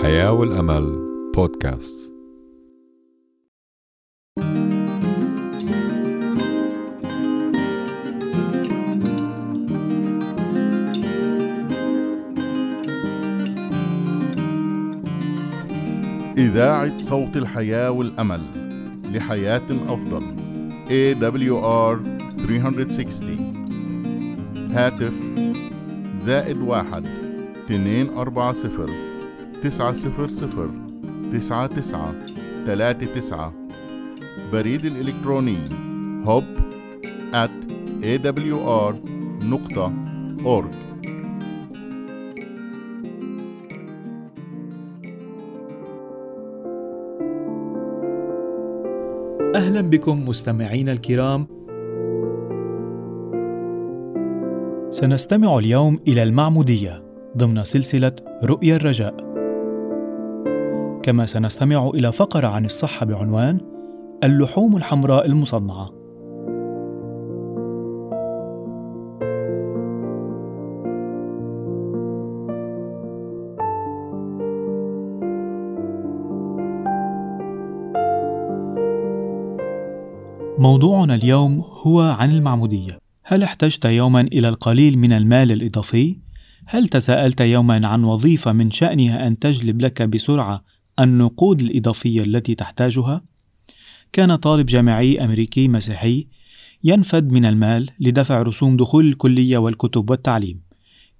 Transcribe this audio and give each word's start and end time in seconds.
الحياة 0.00 0.32
والأمل 0.32 0.98
بودكاست. 1.34 1.96
إذاعة 16.38 17.00
صوت 17.00 17.36
الحياة 17.36 17.90
والأمل 17.90 18.40
لحياة 19.14 19.62
أفضل. 19.88 20.22
AWR 20.88 21.98
360 22.46 24.70
هاتف 24.72 25.14
زائد 26.16 26.58
واحد 26.58 27.06
اتنين 27.64 28.08
أربعة 28.08 28.52
صفر. 28.52 29.09
تسعة 29.62 29.92
صفر 29.92 30.28
صفر 30.28 30.70
تسعة 31.32 31.66
تسعة 31.66 32.14
تلاتة 32.66 33.06
تسعة. 33.06 33.52
بريد 34.52 34.84
الإلكتروني 34.84 35.56
hub 36.24 36.44
at 37.32 37.50
awr 38.02 38.94
نقطة 39.44 39.92
org. 40.44 40.74
أهلا 49.56 49.80
بكم 49.80 50.28
مستمعينا 50.28 50.92
الكرام. 50.92 51.46
سنستمع 54.90 55.58
اليوم 55.58 56.00
إلى 56.08 56.22
المعمودية 56.22 57.02
ضمن 57.36 57.64
سلسلة 57.64 58.12
رؤيا 58.44 58.76
الرجاء. 58.76 59.29
كما 61.02 61.26
سنستمع 61.26 61.90
إلى 61.94 62.12
فقرة 62.12 62.46
عن 62.46 62.64
الصحة 62.64 63.06
بعنوان 63.06 63.60
اللحوم 64.24 64.76
الحمراء 64.76 65.26
المصنعة 65.26 66.00
موضوعنا 80.58 81.14
اليوم 81.14 81.60
هو 81.60 82.00
عن 82.00 82.30
المعمودية 82.30 82.98
هل 83.24 83.42
احتجت 83.42 83.84
يوما 83.84 84.20
إلى 84.20 84.48
القليل 84.48 84.98
من 84.98 85.12
المال 85.12 85.52
الإضافي؟ 85.52 86.18
هل 86.66 86.88
تساءلت 86.88 87.40
يوما 87.40 87.86
عن 87.86 88.04
وظيفة 88.04 88.52
من 88.52 88.70
شأنها 88.70 89.26
أن 89.26 89.38
تجلب 89.38 89.80
لك 89.80 90.02
بسرعة 90.02 90.64
النقود 91.00 91.60
الإضافية 91.60 92.20
التي 92.20 92.54
تحتاجها؟ 92.54 93.22
كان 94.12 94.36
طالب 94.36 94.66
جامعي 94.66 95.24
أمريكي 95.24 95.68
مسيحي 95.68 96.26
ينفد 96.84 97.32
من 97.32 97.46
المال 97.46 97.90
لدفع 98.00 98.42
رسوم 98.42 98.76
دخول 98.76 99.08
الكلية 99.08 99.58
والكتب 99.58 100.10
والتعليم. 100.10 100.60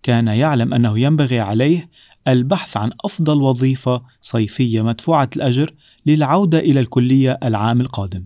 كان 0.03 0.29
يعلم 0.29 0.75
أنه 0.75 0.99
ينبغي 0.99 1.41
عليه 1.41 1.89
البحث 2.29 2.77
عن 2.77 2.91
أفضل 3.05 3.43
وظيفة 3.43 4.03
صيفية 4.21 4.83
مدفوعة 4.83 5.31
الأجر 5.37 5.75
للعودة 6.07 6.59
إلى 6.59 6.81
الكلية 6.81 7.39
العام 7.45 7.81
القادم. 7.81 8.25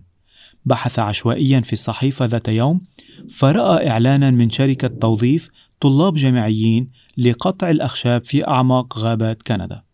بحث 0.65 0.99
عشوائيا 0.99 1.61
في 1.61 1.73
الصحيفة 1.73 2.25
ذات 2.25 2.47
يوم 2.47 2.81
فرأى 3.29 3.89
إعلانا 3.89 4.31
من 4.31 4.49
شركة 4.49 4.87
توظيف 4.87 5.49
طلاب 5.79 6.15
جامعيين 6.15 6.89
لقطع 7.17 7.69
الأخشاب 7.69 8.23
في 8.23 8.47
أعماق 8.47 8.99
غابات 8.99 9.43
كندا. 9.43 9.84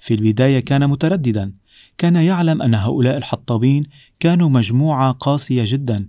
في 0.00 0.14
البداية 0.14 0.60
كان 0.60 0.90
مترددا، 0.90 1.52
كان 1.98 2.16
يعلم 2.16 2.62
أن 2.62 2.74
هؤلاء 2.74 3.16
الحطابين 3.16 3.84
كانوا 4.20 4.48
مجموعة 4.48 5.12
قاسية 5.12 5.64
جدا. 5.66 6.08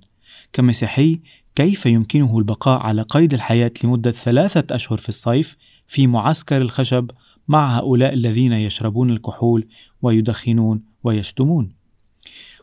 كمسيحي 0.54 1.20
كيف 1.55 1.86
يمكنه 1.86 2.38
البقاء 2.38 2.80
على 2.80 3.02
قيد 3.02 3.33
الحياة 3.33 3.71
لمدة 3.83 4.11
ثلاثة 4.11 4.76
أشهر 4.76 4.98
في 4.98 5.10
الصيف 5.10 5.58
في 5.88 6.08
معسكر 6.08 6.61
الخشب 6.61 7.11
مع 7.48 7.77
هؤلاء 7.77 8.14
الذين 8.14 8.54
يشربون 8.54 9.10
الكحول 9.10 9.67
ويدخنون 10.02 10.83
ويشتمون؟ 11.04 11.71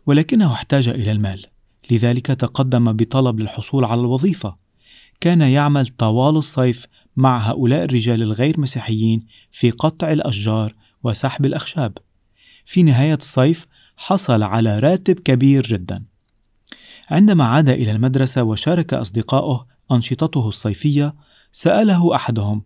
ولكنه 0.06 0.52
احتاج 0.52 0.88
إلى 0.88 1.12
المال، 1.12 1.46
لذلك 1.90 2.26
تقدم 2.26 2.92
بطلب 2.92 3.40
للحصول 3.40 3.84
على 3.84 4.00
الوظيفة. 4.00 4.56
كان 5.20 5.40
يعمل 5.40 5.86
طوال 5.86 6.36
الصيف 6.36 6.86
مع 7.16 7.50
هؤلاء 7.50 7.84
الرجال 7.84 8.22
الغير 8.22 8.60
مسيحيين 8.60 9.26
في 9.52 9.70
قطع 9.70 10.12
الأشجار 10.12 10.74
وسحب 11.04 11.44
الأخشاب. 11.46 11.98
في 12.64 12.82
نهاية 12.82 13.14
الصيف 13.14 13.66
حصل 13.96 14.42
على 14.42 14.78
راتب 14.78 15.20
كبير 15.20 15.62
جدا. 15.62 16.04
عندما 17.10 17.44
عاد 17.44 17.68
إلى 17.68 17.90
المدرسة 17.90 18.42
وشارك 18.42 18.94
أصدقائه 18.94 19.66
أنشطته 19.92 20.48
الصيفية، 20.48 21.14
سأله 21.52 22.14
أحدهم: 22.14 22.62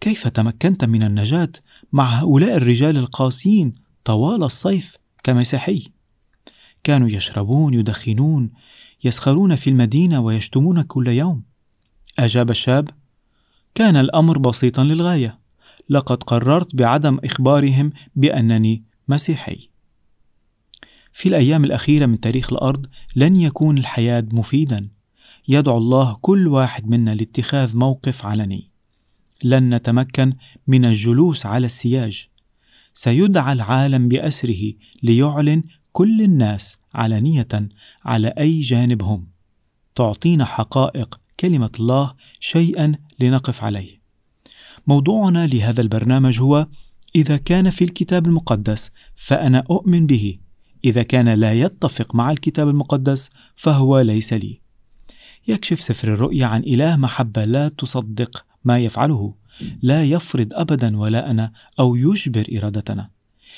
كيف 0.00 0.28
تمكنت 0.28 0.84
من 0.84 1.02
النجاة 1.02 1.52
مع 1.92 2.04
هؤلاء 2.04 2.56
الرجال 2.56 2.96
القاسيين 2.96 3.74
طوال 4.04 4.44
الصيف 4.44 4.96
كمسيحي؟ 5.22 5.90
كانوا 6.84 7.08
يشربون 7.08 7.74
يدخنون 7.74 8.50
يسخرون 9.04 9.54
في 9.54 9.70
المدينة 9.70 10.20
ويشتمون 10.20 10.82
كل 10.82 11.08
يوم 11.08 11.42
أجاب 12.18 12.50
الشاب 12.50 12.90
كان 13.74 13.96
الأمر 13.96 14.38
بسيطا 14.38 14.84
للغاية 14.84 15.38
لقد 15.90 16.22
قررت 16.22 16.76
بعدم 16.76 17.18
إخبارهم 17.24 17.92
بأنني 18.16 18.84
مسيحي. 19.08 19.68
في 21.12 21.28
الأيام 21.28 21.64
الأخيرة 21.64 22.06
من 22.06 22.20
تاريخ 22.20 22.52
الأرض 22.52 22.86
لن 23.16 23.36
يكون 23.36 23.78
الحياة 23.78 24.26
مفيدا. 24.32 24.88
يدعو 25.48 25.78
الله 25.78 26.16
كل 26.20 26.48
واحد 26.48 26.88
منا 26.88 27.14
لاتخاذ 27.14 27.76
موقف 27.76 28.26
علني. 28.26 28.70
لن 29.44 29.74
نتمكن 29.74 30.32
من 30.66 30.84
الجلوس 30.84 31.46
على 31.46 31.66
السياج. 31.66 32.28
سيدعى 32.92 33.52
العالم 33.52 34.08
بأسره 34.08 34.72
ليعلن 35.02 35.62
كل 35.92 36.22
الناس 36.22 36.76
علانية 36.94 37.48
على 38.04 38.28
أي 38.28 38.60
جانب 38.60 39.02
هم 39.02 39.28
تعطينا 39.94 40.44
حقائق 40.44 41.20
كلمة 41.40 41.70
الله 41.80 42.14
شيئا 42.40 42.94
لنقف 43.20 43.64
عليه. 43.64 43.97
موضوعنا 44.88 45.46
لهذا 45.46 45.80
البرنامج 45.80 46.40
هو 46.40 46.66
إذا 47.16 47.36
كان 47.36 47.70
في 47.70 47.84
الكتاب 47.84 48.26
المقدس 48.26 48.90
فأنا 49.16 49.64
أؤمن 49.70 50.06
به. 50.06 50.38
إذا 50.84 51.02
كان 51.02 51.28
لا 51.28 51.52
يتفق 51.52 52.14
مع 52.14 52.30
الكتاب 52.30 52.68
المقدس 52.68 53.30
فهو 53.56 54.00
ليس 54.00 54.32
لي. 54.32 54.60
يكشف 55.48 55.80
سفر 55.80 56.14
الرؤيا 56.14 56.46
عن 56.46 56.60
إله 56.60 56.96
محبة 56.96 57.44
لا 57.44 57.68
تصدق 57.68 58.44
ما 58.64 58.78
يفعله 58.78 59.34
لا 59.82 60.04
يفرض 60.04 60.48
أبدا 60.52 60.96
ولاءنا 60.96 61.52
أو 61.80 61.96
يجبر 61.96 62.44
إرادتنا. 62.58 63.10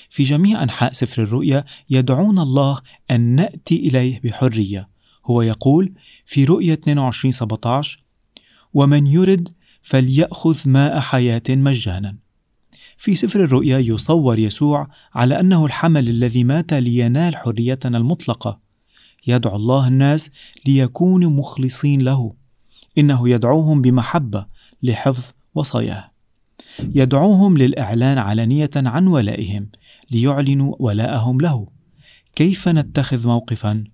في 0.09 0.23
جميع 0.23 0.63
أنحاء 0.63 0.93
سفر 0.93 1.23
الرؤيا 1.23 1.65
يدعون 1.91 2.39
الله 2.39 2.81
أن 3.11 3.21
نأتي 3.21 3.77
إليه 3.77 4.21
بحرية. 4.25 4.89
هو 5.27 5.43
يقول 5.43 5.93
في 6.27 6.45
رؤية 6.45 6.73
22 6.73 7.33
17 7.33 8.05
ومن 8.75 9.07
يرد 9.07 9.49
فليأخذ 9.83 10.59
ماء 10.67 11.01
حياة 11.01 11.43
مجانا. 11.49 12.17
في 12.97 13.15
سفر 13.15 13.45
الرؤيا 13.45 13.79
يصور 13.79 14.39
يسوع 14.39 14.89
على 15.15 15.41
أنه 15.41 15.67
الحمل 15.67 16.09
الذي 16.09 16.45
مات 16.45 16.73
لينال 16.73 17.37
حريتنا 17.37 17.99
المطلقة. 17.99 18.61
يدعو 19.27 19.57
الله 19.57 19.89
الناس 19.89 20.31
ليكونوا 20.67 21.31
مخلصين 21.31 22.01
له. 22.01 22.35
إنه 22.99 23.29
يدعوهم 23.29 23.83
بمحبة 23.83 24.47
لحفظ 24.83 25.25
وصاياه. 25.55 26.11
يدعوهم 26.95 27.59
للإعلان 27.59 28.19
علانية 28.19 28.71
عن 28.77 29.07
ولائهم 29.07 29.69
ليعلنوا 30.11 30.75
ولاءهم 30.79 31.41
له. 31.41 31.67
كيف 32.35 32.69
نتخذ 32.69 33.27
موقفا؟ 33.27 33.85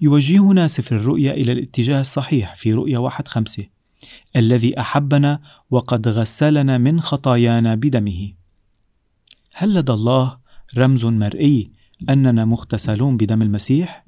يوجهنا 0.00 0.66
سفر 0.66 0.96
الرؤيا 0.96 1.32
إلى 1.32 1.52
الاتجاه 1.52 2.00
الصحيح 2.00 2.54
في 2.54 2.72
رؤيا 2.72 2.98
واحد 2.98 3.28
خمسة. 3.28 3.79
الذي 4.36 4.80
أحبنا 4.80 5.40
وقد 5.70 6.08
غسلنا 6.08 6.78
من 6.78 7.00
خطايانا 7.00 7.74
بدمه. 7.74 8.32
هل 9.52 9.74
لدى 9.74 9.92
الله 9.92 10.38
رمز 10.76 11.04
مرئي 11.04 11.70
أننا 12.10 12.44
مغتسلون 12.44 13.16
بدم 13.16 13.42
المسيح؟ 13.42 14.04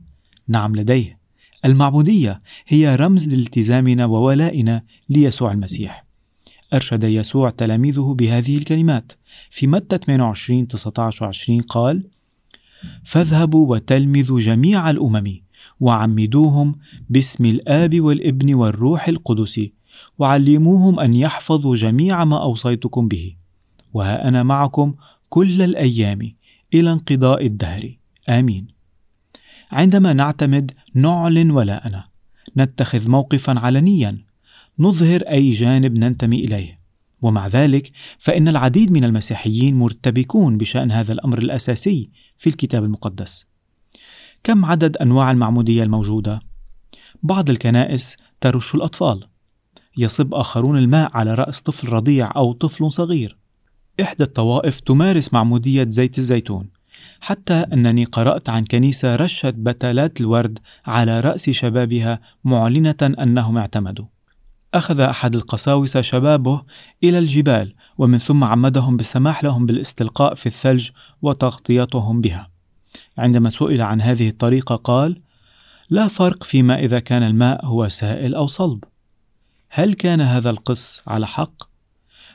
نعم 0.49 0.77
لديه. 0.77 1.19
المعبودية 1.65 2.43
هي 2.67 2.95
رمز 2.95 3.29
لالتزامنا 3.29 4.07
وولائنا 4.07 4.83
ليسوع 5.09 5.53
المسيح. 5.53 6.05
أرشد 6.75 7.05
يسوع 7.05 7.51
تلاميذه 7.51 8.15
بهذه 8.19 8.59
الكلمات. 8.59 9.13
في 9.51 9.67
متى 9.67 9.99
28 9.99 10.69
19 10.69 11.27
20 11.27 11.61
قال 11.61 12.05
فاذهبوا 13.05 13.71
وتلمذوا 13.71 14.41
جميع 14.41 14.91
الأمم 14.91 15.41
وعمدوهم 15.81 16.75
باسم 17.11 17.45
الآب 17.45 18.01
والابن 18.01 18.55
والروح 18.55 19.09
القدس 19.09 19.61
وعلموهم 20.19 21.01
أن 21.01 21.15
يحفظوا 21.15 21.77
جميع 21.77 22.25
ما 22.25 22.43
أوصيتكم 22.43 23.09
به. 23.09 23.37
وها 23.93 24.29
أنا 24.29 24.43
معكم 24.43 24.95
كل 25.29 25.63
الأيام 25.63 26.33
إلى 26.75 26.93
انقضاء 26.93 27.47
الدهر. 27.47 27.99
آمين. 28.29 28.67
عندما 29.73 30.13
نعتمد 30.13 30.73
نعلن 30.95 31.51
ولاءنا 31.51 32.05
نتخذ 32.57 33.11
موقفا 33.11 33.59
علنيا. 33.59 34.19
نظهر 34.79 35.21
أي 35.21 35.51
جانب 35.51 35.99
ننتمي 35.99 36.41
إليه. 36.41 36.83
ومع 37.23 37.47
ذلك 37.47 37.93
فإن 38.19 38.49
العديد 38.49 38.93
من 38.93 39.05
المسيحيين 39.05 39.75
مرتبكون 39.75 40.59
بشأن 40.59 40.93
هذا 40.93 41.13
الأمر 41.13 41.39
الأساسي 41.39 42.11
في 42.37 42.47
الكتاب 42.47 42.85
المقدس. 42.85 43.47
كم 44.45 44.65
عدد 44.65 44.97
أنواع 44.97 45.31
المعمودية 45.31 45.83
الموجودة؟ 45.83 46.41
بعض 47.23 47.51
الكنائس 47.51 48.17
ترش 48.41 48.75
الأطفال. 48.75 49.29
يصب 49.97 50.35
آخرون 50.35 50.79
الماء 50.79 51.11
على 51.15 51.35
رأس 51.35 51.61
طفل 51.61 51.89
رضيع 51.89 52.33
أو 52.37 52.53
طفل 52.53 52.93
صغير. 52.93 53.37
إحدى 54.01 54.25
الطوائف 54.25 54.81
تمارس 54.81 55.33
معمودية 55.33 55.87
زيت 55.89 56.19
الزيتون 56.19 56.69
حتى 57.21 57.55
أنني 57.55 58.05
قرأت 58.05 58.49
عن 58.49 58.65
كنيسة 58.65 59.17
رشت 59.17 59.55
بتلات 59.57 60.21
الورد 60.21 60.59
على 60.87 61.21
رأس 61.21 61.51
شبابها 61.51 62.21
معلنة 62.45 62.97
أنهم 63.03 63.59
اعتمدوا. 63.59 64.05
أخذ 64.75 65.01
أحد 65.01 65.37
القساوسة 65.37 66.01
شبابه 66.01 66.63
إلى 67.05 67.19
الجبال 67.19 67.75
ومن 67.99 68.19
ثم 68.19 68.45
عمدهم 68.45 68.97
بالسماح 68.97 69.45
لهم 69.45 69.67
بالاستلقاء 69.67 70.35
في 70.35 70.47
الثلج 70.47 70.91
وتغطيتهم 71.23 72.21
بها. 72.21 72.51
عندما 73.19 73.51
سئل 73.51 73.81
عن 73.81 74.01
هذه 74.01 74.29
الطريقة 74.29 74.77
قال 74.77 75.21
لا 75.91 76.09
فرق 76.09 76.45
فيما 76.45 76.79
إذا 76.79 76.99
كان 76.99 77.23
الماء 77.23 77.67
هو 77.67 77.89
سائل 77.89 78.35
أو 78.35 78.47
صلب. 78.47 78.85
هل 79.75 79.95
كان 79.95 80.21
هذا 80.21 80.51
القس 80.51 81.03
على 81.07 81.27
حق؟ 81.27 81.63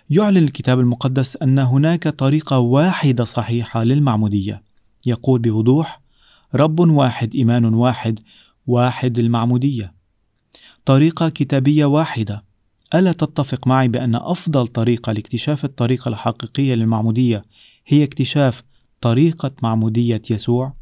يعلن 0.10 0.38
الكتاب 0.38 0.80
المقدس 0.80 1.38
أن 1.38 1.60
هناك 1.60 2.08
طريقة 2.08 2.60
واحدة 2.60 3.24
صحيحة 3.24 3.84
للمعمودية 3.84 4.64
يقول 5.06 5.40
بوضوح 5.40 6.02
رب 6.56 6.80
واحد 6.80 7.36
إيمان 7.36 7.66
واحد 7.66 8.20
واحد 8.68 9.20
المعمودية 9.20 9.94
طريقة 10.86 11.30
كتابية 11.30 11.86
واحدة 11.86 12.44
ألا 12.96 13.12
تتفق 13.12 13.68
معي 13.68 13.88
بأن 13.88 14.16
أفضل 14.16 14.68
طريقة 14.68 15.12
لاكتشاف 15.12 15.66
الطريقة 15.66 16.10
الحقيقية 16.10 16.76
للمعمودية 16.76 17.46
هي 17.88 18.04
اكتشاف 18.04 18.64
طريقة 19.02 19.52
معمودية 19.64 20.22
يسوع؟ 20.30 20.74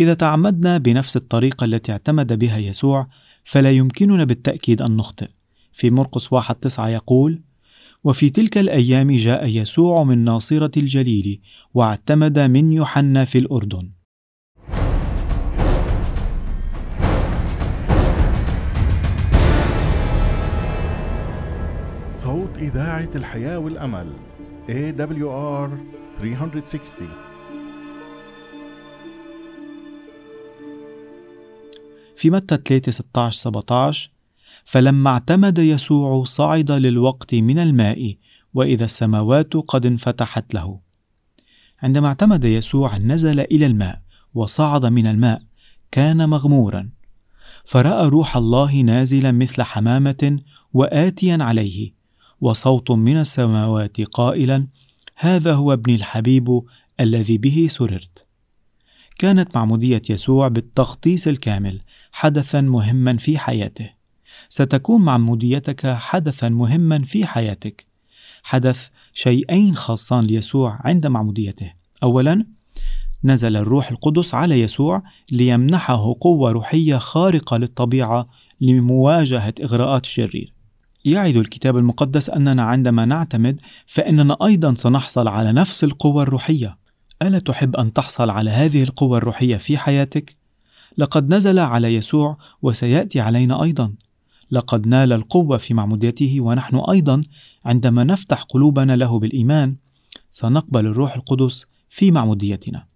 إذا 0.00 0.14
تعمدنا 0.14 0.78
بنفس 0.78 1.16
الطريقة 1.16 1.64
التي 1.64 1.92
اعتمد 1.92 2.38
بها 2.38 2.58
يسوع 2.58 3.08
فلا 3.46 3.70
يمكننا 3.70 4.24
بالتأكيد 4.24 4.82
أن 4.82 4.96
نخطئ. 4.96 5.28
في 5.72 5.90
مرقس 5.90 6.32
واحد 6.32 6.54
تسعة 6.54 6.88
يقول 6.88 7.42
وفي 8.04 8.30
تلك 8.30 8.58
الأيام 8.58 9.12
جاء 9.12 9.46
يسوع 9.46 10.04
من 10.04 10.24
ناصرة 10.24 10.70
الجليل 10.76 11.40
واعتمد 11.74 12.38
من 12.38 12.72
يوحنا 12.72 13.24
في 13.24 13.38
الأردن. 13.38 13.90
صوت 22.16 22.58
إذاعة 22.58 23.10
الحياة 23.14 23.58
والأمل 23.58 24.12
AWR 24.68 25.70
360 26.20 27.25
في 32.16 32.30
متى 32.30 32.58
3 32.64 32.92
16 32.92 33.38
17 33.40 34.10
فلما 34.64 35.10
اعتمد 35.10 35.58
يسوع 35.58 36.24
صعد 36.24 36.70
للوقت 36.72 37.34
من 37.34 37.58
الماء 37.58 38.16
وإذا 38.54 38.84
السماوات 38.84 39.56
قد 39.56 39.86
انفتحت 39.86 40.54
له. 40.54 40.80
عندما 41.82 42.08
اعتمد 42.08 42.44
يسوع 42.44 42.98
نزل 42.98 43.40
إلى 43.40 43.66
الماء 43.66 44.02
وصعد 44.34 44.86
من 44.86 45.06
الماء 45.06 45.42
كان 45.90 46.28
مغمورا. 46.28 46.90
فرأى 47.64 48.08
روح 48.08 48.36
الله 48.36 48.80
نازلا 48.80 49.32
مثل 49.32 49.62
حمامة 49.62 50.38
وآتيا 50.72 51.38
عليه 51.40 51.92
وصوت 52.40 52.90
من 52.90 53.16
السماوات 53.16 54.00
قائلا 54.00 54.66
هذا 55.16 55.54
هو 55.54 55.72
ابني 55.72 55.94
الحبيب 55.94 56.62
الذي 57.00 57.38
به 57.38 57.66
سررت. 57.70 58.25
كانت 59.18 59.56
معمودية 59.56 60.02
يسوع 60.10 60.48
بالتغطيس 60.48 61.28
الكامل 61.28 61.80
حدثا 62.12 62.60
مهما 62.60 63.16
في 63.16 63.38
حياته. 63.38 63.90
ستكون 64.48 65.02
معموديتك 65.02 65.86
حدثا 65.86 66.48
مهما 66.48 67.02
في 67.02 67.26
حياتك. 67.26 67.86
حدث 68.42 68.88
شيئين 69.12 69.76
خاصان 69.76 70.24
ليسوع 70.24 70.80
عند 70.84 71.06
معموديته. 71.06 71.72
اولا 72.02 72.46
نزل 73.24 73.56
الروح 73.56 73.90
القدس 73.90 74.34
على 74.34 74.60
يسوع 74.60 75.02
ليمنحه 75.32 76.14
قوة 76.20 76.52
روحية 76.52 76.98
خارقة 76.98 77.56
للطبيعة 77.56 78.28
لمواجهة 78.60 79.54
إغراءات 79.62 80.04
الشرير. 80.04 80.52
يعد 81.04 81.36
الكتاب 81.36 81.76
المقدس 81.76 82.30
أننا 82.30 82.62
عندما 82.62 83.04
نعتمد 83.04 83.60
فإننا 83.86 84.36
أيضا 84.46 84.74
سنحصل 84.74 85.28
على 85.28 85.52
نفس 85.52 85.84
القوة 85.84 86.22
الروحية. 86.22 86.85
ألا 87.22 87.38
تحب 87.38 87.76
أن 87.76 87.92
تحصل 87.92 88.30
على 88.30 88.50
هذه 88.50 88.82
القوة 88.82 89.18
الروحية 89.18 89.56
في 89.56 89.78
حياتك 89.78 90.36
لقد 90.98 91.34
نزل 91.34 91.58
على 91.58 91.94
يسوع 91.94 92.38
وسيأتي 92.62 93.20
علينا 93.20 93.62
أيضا 93.62 93.94
لقد 94.50 94.86
نال 94.86 95.12
القوة 95.12 95.56
في 95.56 95.74
معموديته 95.74 96.40
ونحن 96.40 96.76
أيضا 96.76 97.22
عندما 97.64 98.04
نفتح 98.04 98.42
قلوبنا 98.42 98.96
له 98.96 99.18
بالإيمان 99.18 99.76
سنقبل 100.30 100.86
الروح 100.86 101.14
القدس 101.14 101.66
في 101.88 102.10
معموديتنا. 102.10 102.86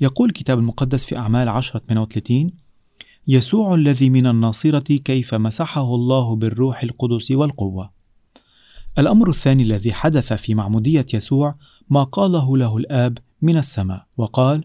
يقول 0.00 0.28
الكتاب 0.28 0.58
المقدس 0.58 1.04
في 1.04 1.16
أعمال 1.16 1.48
10 1.48 1.80
38 1.88 2.50
يسوع 3.28 3.74
الذي 3.74 4.10
من 4.10 4.26
الناصرة 4.26 4.96
كيف 4.96 5.34
مسحه 5.34 5.94
الله 5.94 6.36
بالروح 6.36 6.82
القدس 6.82 7.30
والقوة. 7.30 7.90
الأمر 8.98 9.30
الثاني 9.30 9.62
الذي 9.62 9.92
حدث 9.92 10.32
في 10.32 10.54
معمودية 10.54 11.06
يسوع 11.14 11.54
ما 11.90 12.02
قاله 12.02 12.56
له 12.56 12.76
الآب 12.76 13.18
من 13.42 13.56
السماء 13.56 14.06
وقال: 14.16 14.64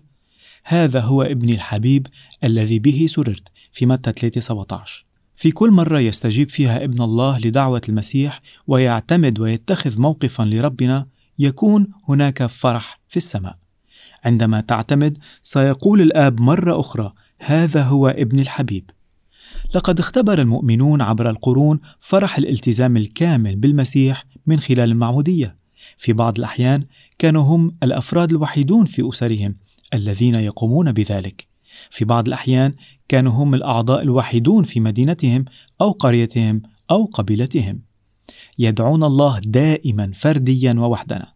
هذا 0.63 0.99
هو 0.99 1.21
ابني 1.21 1.53
الحبيب 1.53 2.07
الذي 2.43 2.79
به 2.79 3.05
سررت 3.09 3.47
في 3.71 3.85
متى 3.85 4.11
3 4.11 4.41
17 4.41 5.05
في 5.35 5.51
كل 5.51 5.71
مرة 5.71 5.99
يستجيب 5.99 6.49
فيها 6.49 6.83
ابن 6.83 7.01
الله 7.01 7.39
لدعوة 7.39 7.81
المسيح 7.89 8.41
ويعتمد 8.67 9.39
ويتخذ 9.39 10.01
موقفا 10.01 10.43
لربنا 10.43 11.07
يكون 11.39 11.87
هناك 12.09 12.45
فرح 12.45 12.99
في 13.07 13.17
السماء. 13.17 13.57
عندما 14.23 14.61
تعتمد 14.61 15.17
سيقول 15.41 16.01
الآب 16.01 16.41
مرة 16.41 16.79
أخرى: 16.79 17.13
هذا 17.39 17.83
هو 17.83 18.07
ابن 18.07 18.39
الحبيب. 18.39 18.89
لقد 19.75 19.99
اختبر 19.99 20.41
المؤمنون 20.41 21.01
عبر 21.01 21.29
القرون 21.29 21.79
فرح 21.99 22.37
الالتزام 22.37 22.97
الكامل 22.97 23.55
بالمسيح 23.55 24.25
من 24.45 24.59
خلال 24.59 24.91
المعمودية. 24.91 25.57
في 25.97 26.13
بعض 26.13 26.37
الأحيان 26.37 26.85
كانوا 27.17 27.43
هم 27.43 27.77
الأفراد 27.83 28.31
الوحيدون 28.31 28.85
في 28.85 29.09
أسرهم 29.09 29.55
الذين 29.93 30.35
يقومون 30.35 30.91
بذلك. 30.91 31.47
في 31.89 32.05
بعض 32.05 32.27
الأحيان 32.27 32.75
كانوا 33.07 33.31
هم 33.31 33.55
الأعضاء 33.55 34.01
الوحيدون 34.01 34.63
في 34.63 34.79
مدينتهم 34.79 35.45
أو 35.81 35.91
قريتهم 35.91 36.61
أو 36.91 37.05
قبيلتهم. 37.05 37.81
يدعون 38.59 39.03
الله 39.03 39.39
دائما 39.39 40.11
فرديا 40.15 40.73
ووحدنا. 40.73 41.33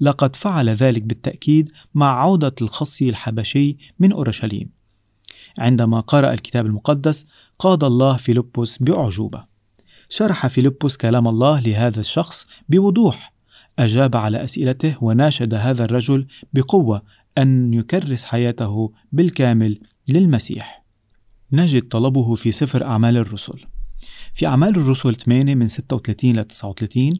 لقد 0.00 0.36
فعل 0.36 0.70
ذلك 0.70 1.02
بالتأكيد 1.02 1.70
مع 1.94 2.22
عودة 2.22 2.54
الخصي 2.62 3.08
الحبشي 3.08 3.76
من 3.98 4.12
أورشليم. 4.12 4.70
عندما 5.58 6.00
قرأ 6.00 6.32
الكتاب 6.32 6.66
المقدس 6.66 7.26
قاد 7.58 7.84
الله 7.84 8.16
فيلبس 8.16 8.78
بأعجوبة. 8.78 9.44
شرح 10.08 10.46
فيلبس 10.46 10.96
كلام 10.96 11.28
الله 11.28 11.60
لهذا 11.60 12.00
الشخص 12.00 12.46
بوضوح. 12.68 13.33
أجاب 13.78 14.16
على 14.16 14.44
أسئلته 14.44 14.96
وناشد 15.00 15.54
هذا 15.54 15.84
الرجل 15.84 16.26
بقوة 16.52 17.02
أن 17.38 17.74
يكرس 17.74 18.24
حياته 18.24 18.92
بالكامل 19.12 19.80
للمسيح. 20.08 20.84
نجد 21.52 21.88
طلبه 21.88 22.34
في 22.34 22.52
سفر 22.52 22.84
أعمال 22.84 23.16
الرسل. 23.16 23.64
في 24.34 24.46
أعمال 24.46 24.76
الرسل 24.76 25.14
8 25.14 25.54
من 25.54 25.68
36 25.68 26.36
ل 26.36 26.44
39 26.44 27.12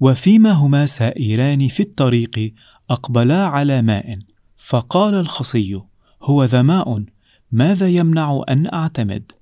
وفيما 0.00 0.50
هما 0.50 0.86
سائران 0.86 1.68
في 1.68 1.80
الطريق 1.80 2.54
أقبلا 2.90 3.46
على 3.46 3.82
ماء 3.82 4.18
فقال 4.56 5.14
الخصي 5.14 5.80
هو 6.22 6.44
ذا 6.44 6.62
ماء 6.62 7.04
ماذا 7.52 7.88
يمنع 7.88 8.42
أن 8.48 8.66
أعتمد؟ 8.74 9.32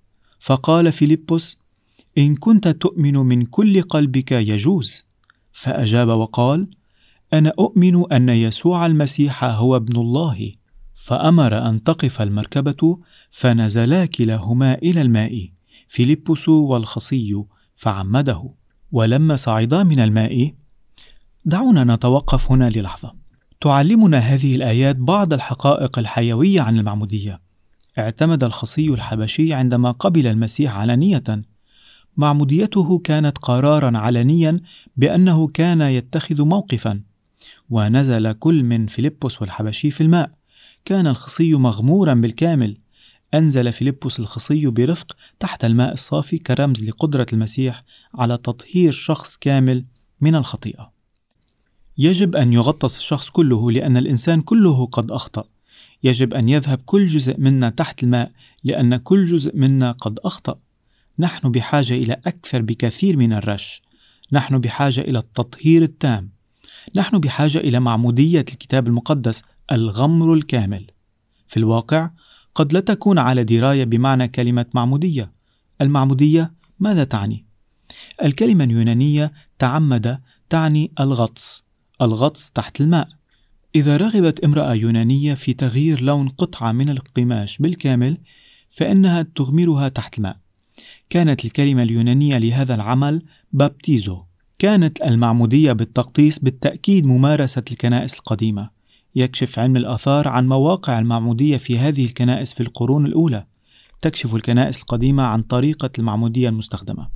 فقال 0.41 0.93
فيلبس 0.93 1.57
إن 2.19 2.37
كنت 2.37 2.69
تؤمن 2.69 3.17
من 3.17 3.45
كل 3.47 3.83
قلبك 3.83 4.33
يجوز 4.33 5.06
فأجاب 5.57 6.09
وقال 6.09 6.71
أنا 7.33 7.53
أؤمن 7.59 8.13
أن 8.13 8.29
يسوع 8.29 8.87
المسيح 8.87 9.45
هو 9.45 9.77
ابن 9.77 10.01
الله 10.01 10.53
فأمر 10.95 11.69
أن 11.69 11.83
تقف 11.83 12.23
المركبة 12.23 12.99
فنزلا 13.31 14.07
كلاهما 14.07 14.75
إلى 14.75 15.03
الماء 15.03 15.49
فيلبس 15.89 16.49
والخصي 16.49 17.45
فعمده 17.77 18.51
ولما 18.93 19.37
صعدا 19.37 19.83
من 19.83 20.01
الماء 20.01 20.55
دعونا 21.45 21.85
نتوقف 21.85 22.53
هنا 22.53 22.71
للحظة 22.71 23.15
تعلمنا 23.61 24.19
هذه 24.19 24.57
الآيات 24.57 24.97
بعض 24.97 25.33
الحقائق 25.33 25.99
الحيوية 25.99 26.61
عن 26.61 26.79
المعمودية. 26.79 27.41
اعتمد 27.99 28.45
الخصي 28.45 28.89
الحبشي 28.89 29.55
عندما 29.55 29.91
قبل 29.91 30.27
المسيح 30.27 30.77
علانية. 30.77 31.23
معموديته 32.17 32.99
كانت 32.99 33.39
قرارا 33.39 33.99
علنيا 33.99 34.61
بأنه 34.97 35.49
كان 35.49 35.81
يتخذ 35.81 36.43
موقفا. 36.43 37.01
ونزل 37.71 38.33
كل 38.33 38.63
من 38.63 38.87
فيلبس 38.87 39.43
والحبشي 39.43 39.91
في 39.91 40.01
الماء. 40.01 40.31
كان 40.85 41.07
الخصي 41.07 41.55
مغمورا 41.55 42.15
بالكامل. 42.15 42.79
أنزل 43.35 43.73
فيلبس 43.73 44.19
الخصي 44.19 44.67
برفق 44.67 45.17
تحت 45.41 45.65
الماء 45.65 45.93
الصافي 45.93 46.39
كرمز 46.39 46.85
لقدرة 46.85 47.27
المسيح 47.33 47.85
على 48.15 48.37
تطهير 48.37 48.93
شخص 48.93 49.37
كامل 49.37 49.85
من 50.21 50.35
الخطيئة. 50.35 50.93
يجب 51.99 52.37
أن 52.37 52.53
يغطس 52.53 52.97
الشخص 52.97 53.31
كله 53.31 53.71
لأن 53.73 53.97
الإنسان 53.97 54.41
كله 54.41 54.87
قد 54.87 55.11
أخطأ. 55.11 55.45
يجب 56.03 56.35
أن 56.35 56.49
يذهب 56.49 56.81
كل 56.87 57.07
جزء 57.07 57.41
منا 57.41 57.71
تحت 57.71 58.03
الماء 58.03 58.33
لأن 58.65 58.97
كل 58.97 59.27
جزء 59.27 59.57
منا 59.57 59.93
قد 59.93 60.19
أخطأ. 60.25 60.59
نحن 61.19 61.51
بحاجة 61.51 61.95
إلى 61.95 62.13
أكثر 62.27 62.63
بكثير 62.63 63.17
من 63.17 63.33
الرش. 63.33 63.83
نحن 64.33 64.59
بحاجة 64.59 65.01
إلى 65.01 65.19
التطهير 65.19 65.83
التام. 65.83 66.31
نحن 66.95 67.19
بحاجة 67.19 67.59
إلى 67.59 67.81
معمودية 67.81 68.41
الكتاب 68.41 68.87
المقدس 68.87 69.43
الغمر 69.73 70.35
الكامل. 70.35 70.87
في 71.49 71.57
الواقع 71.57 72.11
قد 72.55 72.73
لا 72.73 72.81
تكون 72.81 73.19
على 73.19 73.45
دراية 73.45 73.85
بمعنى 73.85 74.29
كلمة 74.29 74.67
معمودية. 74.75 75.33
المعمودية 75.81 76.53
ماذا 76.81 77.05
تعني؟ 77.05 77.47
الكلمة 78.25 78.65
اليونانية 78.65 79.33
تعمد 79.59 80.21
تعني 80.49 80.93
الغطس 81.01 81.65
الغطس 82.03 82.51
تحت 82.51 82.81
الماء 82.81 83.09
إذا 83.75 83.97
رغبت 83.97 84.45
امرأة 84.45 84.75
يونانية 84.75 85.35
في 85.35 85.55
تغيير 85.55 86.03
لون 86.03 86.29
قطعة 86.29 86.73
من 86.73 86.89
القماش 86.89 87.59
بالكامل 87.59 88.19
فإنها 88.71 89.23
تغمرها 89.23 89.89
تحت 89.89 90.19
الماء 90.19 90.37
كانت 91.11 91.45
الكلمة 91.45 91.83
اليونانية 91.83 92.39
لهذا 92.39 92.75
العمل 92.75 93.23
بابتيزو. 93.53 94.23
كانت 94.59 95.03
المعمودية 95.03 95.73
بالتقطيس 95.73 96.39
بالتأكيد 96.39 97.07
ممارسة 97.07 97.63
الكنائس 97.71 98.15
القديمة. 98.15 98.71
يكشف 99.15 99.59
علم 99.59 99.77
الآثار 99.77 100.29
عن 100.29 100.49
مواقع 100.49 100.99
المعمودية 100.99 101.57
في 101.57 101.79
هذه 101.79 102.05
الكنائس 102.05 102.55
في 102.55 102.61
القرون 102.61 103.07
الأولى. 103.07 103.47
تكشف 104.03 104.35
الكنائس 104.35 104.79
القديمة 104.81 105.23
عن 105.23 105.43
طريقة 105.43 105.91
المعمودية 105.99 106.49
المستخدمة. 106.49 107.09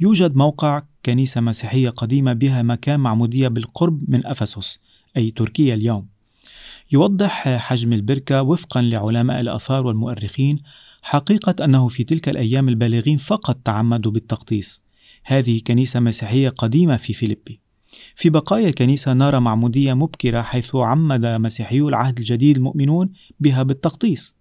يوجد 0.00 0.36
موقع 0.36 0.82
كنيسة 1.06 1.40
مسيحية 1.40 1.90
قديمة 1.90 2.32
بها 2.32 2.62
مكان 2.62 3.00
معمودية 3.00 3.48
بالقرب 3.48 4.00
من 4.08 4.26
أفسس 4.26 4.80
أي 5.16 5.30
تركيا 5.30 5.74
اليوم. 5.74 6.06
يوضح 6.92 7.48
حجم 7.48 7.92
البركة 7.92 8.42
وفقا 8.42 8.82
لعلماء 8.82 9.40
الآثار 9.40 9.86
والمؤرخين 9.86 10.62
حقيقة 11.02 11.64
أنه 11.64 11.88
في 11.88 12.04
تلك 12.04 12.28
الأيام 12.28 12.68
البالغين 12.68 13.18
فقط 13.18 13.56
تعمدوا 13.64 14.12
بالتقطيس 14.12 14.80
هذه 15.24 15.60
كنيسة 15.66 16.00
مسيحية 16.00 16.48
قديمة 16.48 16.96
في 16.96 17.12
فيليبي. 17.12 17.60
في 18.14 18.30
بقايا 18.30 18.68
الكنيسة 18.68 19.12
نرى 19.12 19.40
معمودية 19.40 19.94
مبكرة 19.94 20.42
حيث 20.42 20.74
عمد 20.74 21.26
مسيحيو 21.26 21.88
العهد 21.88 22.18
الجديد 22.18 22.56
المؤمنون 22.56 23.12
بها 23.40 23.62
بالتقطيس 23.62 24.34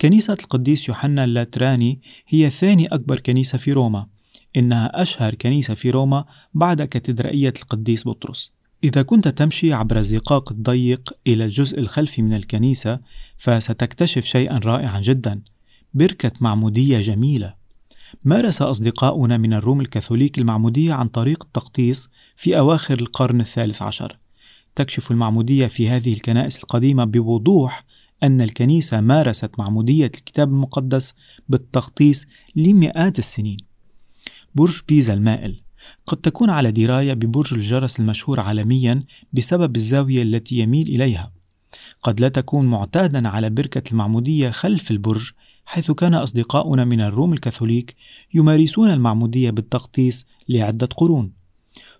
كنيسة 0.00 0.32
القديس 0.32 0.88
يوحنا 0.88 1.24
اللاتراني 1.24 2.00
هي 2.28 2.50
ثاني 2.50 2.86
أكبر 2.86 3.20
كنيسة 3.20 3.58
في 3.58 3.72
روما. 3.72 4.06
إنها 4.56 5.02
أشهر 5.02 5.34
كنيسة 5.34 5.74
في 5.74 5.90
روما 5.90 6.24
بعد 6.54 6.82
كاتدرائية 6.82 7.54
القديس 7.62 8.08
بطرس. 8.08 8.52
إذا 8.84 9.02
كنت 9.02 9.28
تمشي 9.28 9.72
عبر 9.72 9.98
الزقاق 9.98 10.52
الضيق 10.52 11.12
إلى 11.26 11.44
الجزء 11.44 11.78
الخلفي 11.78 12.22
من 12.22 12.34
الكنيسة 12.34 13.00
فستكتشف 13.38 14.24
شيئا 14.24 14.58
رائعا 14.58 15.00
جدا 15.00 15.42
بركة 15.94 16.32
معمودية 16.40 17.00
جميلة. 17.00 17.54
مارس 18.24 18.62
أصدقاؤنا 18.62 19.36
من 19.36 19.54
الروم 19.54 19.80
الكاثوليك 19.80 20.38
المعمودية 20.38 20.92
عن 20.92 21.08
طريق 21.08 21.44
التقطيس 21.44 22.08
في 22.36 22.58
أواخر 22.58 22.98
القرن 22.98 23.40
الثالث 23.40 23.82
عشر. 23.82 24.18
تكشف 24.74 25.10
المعمودية 25.10 25.66
في 25.66 25.88
هذه 25.88 26.12
الكنائس 26.12 26.58
القديمة 26.58 27.04
بوضوح 27.04 27.84
أن 28.22 28.40
الكنيسة 28.40 29.00
مارست 29.00 29.50
معمودية 29.58 30.06
الكتاب 30.06 30.48
المقدس 30.48 31.14
بالتقطيس 31.48 32.26
لمئات 32.56 33.18
السنين. 33.18 33.56
برج 34.54 34.80
بيزا 34.88 35.14
المائل. 35.14 35.60
قد 36.06 36.16
تكون 36.16 36.50
على 36.50 36.70
دراية 36.70 37.14
ببرج 37.14 37.54
الجرس 37.54 38.00
المشهور 38.00 38.40
عالميا 38.40 39.04
بسبب 39.32 39.76
الزاوية 39.76 40.22
التي 40.22 40.58
يميل 40.58 40.88
إليها 40.88 41.32
قد 42.02 42.20
لا 42.20 42.28
تكون 42.28 42.66
معتادا 42.66 43.28
على 43.28 43.50
بركة 43.50 43.92
المعمودية 43.92 44.50
خلف 44.50 44.90
البرج 44.90 45.30
حيث 45.64 45.90
كان 45.90 46.14
أصدقاؤنا 46.14 46.84
من 46.84 47.00
الروم 47.00 47.32
الكاثوليك 47.32 47.96
يمارسون 48.34 48.90
المعمودية 48.90 49.50
بالتغطيس 49.50 50.26
لعدة 50.48 50.86
قرون 50.86 51.32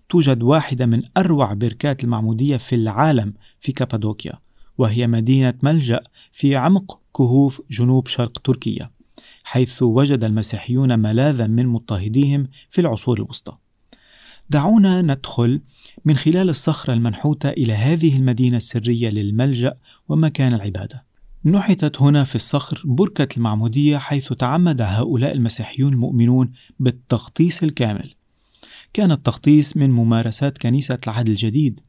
توجد 0.09 0.43
واحدة 0.43 0.85
من 0.85 1.01
أروع 1.17 1.53
بركات 1.53 2.03
المعمودية 2.03 2.57
في 2.57 2.75
العالم 2.75 3.33
في 3.61 3.71
كابادوكيا 3.71 4.33
وهي 4.77 5.07
مدينة 5.07 5.53
ملجأ 5.63 5.99
في 6.31 6.55
عمق 6.55 6.99
كهوف 7.17 7.61
جنوب 7.71 8.07
شرق 8.07 8.39
تركيا 8.39 8.91
حيث 9.43 9.83
وجد 9.83 10.23
المسيحيون 10.23 10.99
ملاذا 10.99 11.47
من 11.47 11.67
مضطهديهم 11.67 12.47
في 12.69 12.81
العصور 12.81 13.17
الوسطى. 13.17 13.57
دعونا 14.53 15.01
ندخل 15.01 15.61
من 16.05 16.17
خلال 16.17 16.49
الصخرة 16.49 16.93
المنحوتة 16.93 17.49
إلى 17.49 17.73
هذه 17.73 18.17
المدينة 18.17 18.57
السرية 18.57 19.09
للملجأ 19.09 19.73
ومكان 20.09 20.53
العبادة. 20.53 21.03
نحتت 21.45 22.01
هنا 22.01 22.23
في 22.23 22.35
الصخر 22.35 22.81
بركة 22.85 23.27
المعمودية 23.37 23.97
حيث 23.97 24.33
تعمد 24.33 24.81
هؤلاء 24.81 25.35
المسيحيون 25.35 25.93
المؤمنون 25.93 26.51
بالتغطيس 26.79 27.63
الكامل. 27.63 28.13
كان 28.93 29.11
التغطيس 29.11 29.77
من 29.77 29.91
ممارسات 29.91 30.57
كنيسة 30.57 30.97
العهد 31.07 31.29
الجديد. 31.29 31.79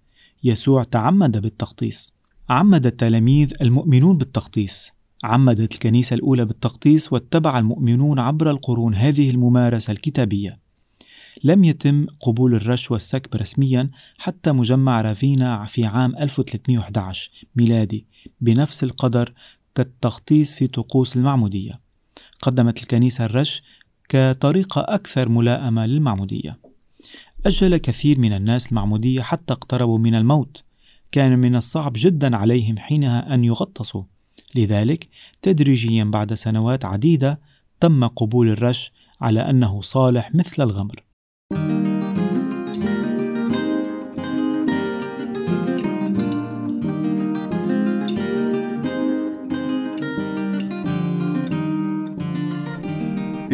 يسوع 0.44 0.84
تعمد 0.84 1.38
بالتغطيس. 1.38 2.12
عمد 2.48 2.86
التلاميذ 2.86 3.52
المؤمنون 3.62 4.18
بالتغطيس 4.18 4.90
عمدت 5.24 5.72
الكنيسة 5.72 6.14
الأولى 6.14 6.44
بالتقطيس 6.44 7.12
واتبع 7.12 7.58
المؤمنون 7.58 8.18
عبر 8.18 8.50
القرون 8.50 8.94
هذه 8.94 9.30
الممارسة 9.30 9.90
الكتابية. 9.90 10.63
لم 11.44 11.64
يتم 11.64 12.06
قبول 12.20 12.54
الرش 12.54 12.90
والسكب 12.90 13.40
رسميا 13.40 13.90
حتى 14.18 14.52
مجمع 14.52 15.00
رافينا 15.00 15.64
في 15.64 15.84
عام 15.84 16.16
1311 16.16 17.30
ميلادي 17.56 18.06
بنفس 18.40 18.84
القدر 18.84 19.32
كالتغطيس 19.74 20.54
في 20.54 20.66
طقوس 20.66 21.16
المعمودية. 21.16 21.80
قدمت 22.42 22.82
الكنيسة 22.82 23.24
الرش 23.24 23.62
كطريقة 24.08 24.80
أكثر 24.80 25.28
ملائمة 25.28 25.86
للمعمودية. 25.86 26.58
أجل 27.46 27.76
كثير 27.76 28.18
من 28.18 28.32
الناس 28.32 28.68
المعمودية 28.68 29.22
حتى 29.22 29.52
اقتربوا 29.52 29.98
من 29.98 30.14
الموت. 30.14 30.64
كان 31.12 31.38
من 31.38 31.56
الصعب 31.56 31.92
جدا 31.96 32.36
عليهم 32.36 32.78
حينها 32.78 33.34
أن 33.34 33.44
يغطسوا 33.44 34.02
لذلك 34.54 35.08
تدريجيا 35.42 36.04
بعد 36.04 36.34
سنوات 36.34 36.84
عديدة 36.84 37.40
تم 37.80 38.06
قبول 38.06 38.48
الرش 38.48 38.92
على 39.20 39.40
أنه 39.40 39.80
صالح 39.82 40.34
مثل 40.34 40.62
الغمر 40.62 41.03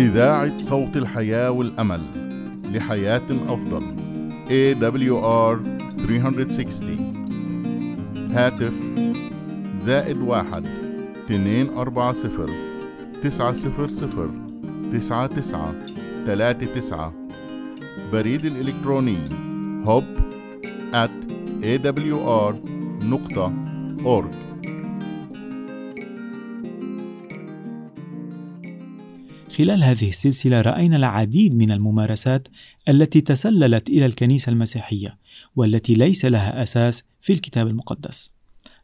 إذاعة 0.00 0.60
صوت 0.60 0.96
الحياة 0.96 1.50
والأمل 1.50 2.00
لحياة 2.74 3.22
أفضل 3.48 3.82
AWR 4.48 5.58
360 6.06 8.30
هاتف 8.32 8.72
زائد 9.76 10.16
واحد 10.16 10.66
اتنين 11.24 11.68
أربعة 11.68 12.12
صفر 12.12 12.50
تسعة 13.22 13.52
صفر 13.52 13.88
صفر 13.88 14.30
تسعة 14.92 15.26
تسعة 15.26 15.74
تلاتة 16.26 16.66
تسعة. 16.66 17.12
بريد 18.12 18.44
الإلكتروني 18.44 19.18
هوب 19.84 20.04
at 20.92 21.10
awr 21.62 22.54
خلال 29.56 29.84
هذه 29.84 30.08
السلسلة 30.08 30.60
رأينا 30.60 30.96
العديد 30.96 31.54
من 31.54 31.70
الممارسات 31.70 32.48
التي 32.88 33.20
تسللت 33.20 33.88
إلى 33.88 34.06
الكنيسة 34.06 34.50
المسيحية 34.50 35.18
والتي 35.56 35.94
ليس 35.94 36.24
لها 36.24 36.62
أساس 36.62 37.02
في 37.20 37.32
الكتاب 37.32 37.66
المقدس. 37.66 38.30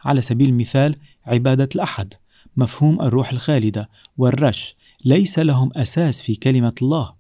على 0.04 0.23
سبيل 0.23 0.49
المثال 0.49 0.96
عبادة 1.26 1.68
الأحد 1.75 2.14
مفهوم 2.56 3.02
الروح 3.02 3.32
الخالدة 3.32 3.88
والرش 4.18 4.76
ليس 5.04 5.38
لهم 5.38 5.70
أساس 5.76 6.23
في 6.23 6.35
كلمة 6.35 6.75
الله. 6.82 7.14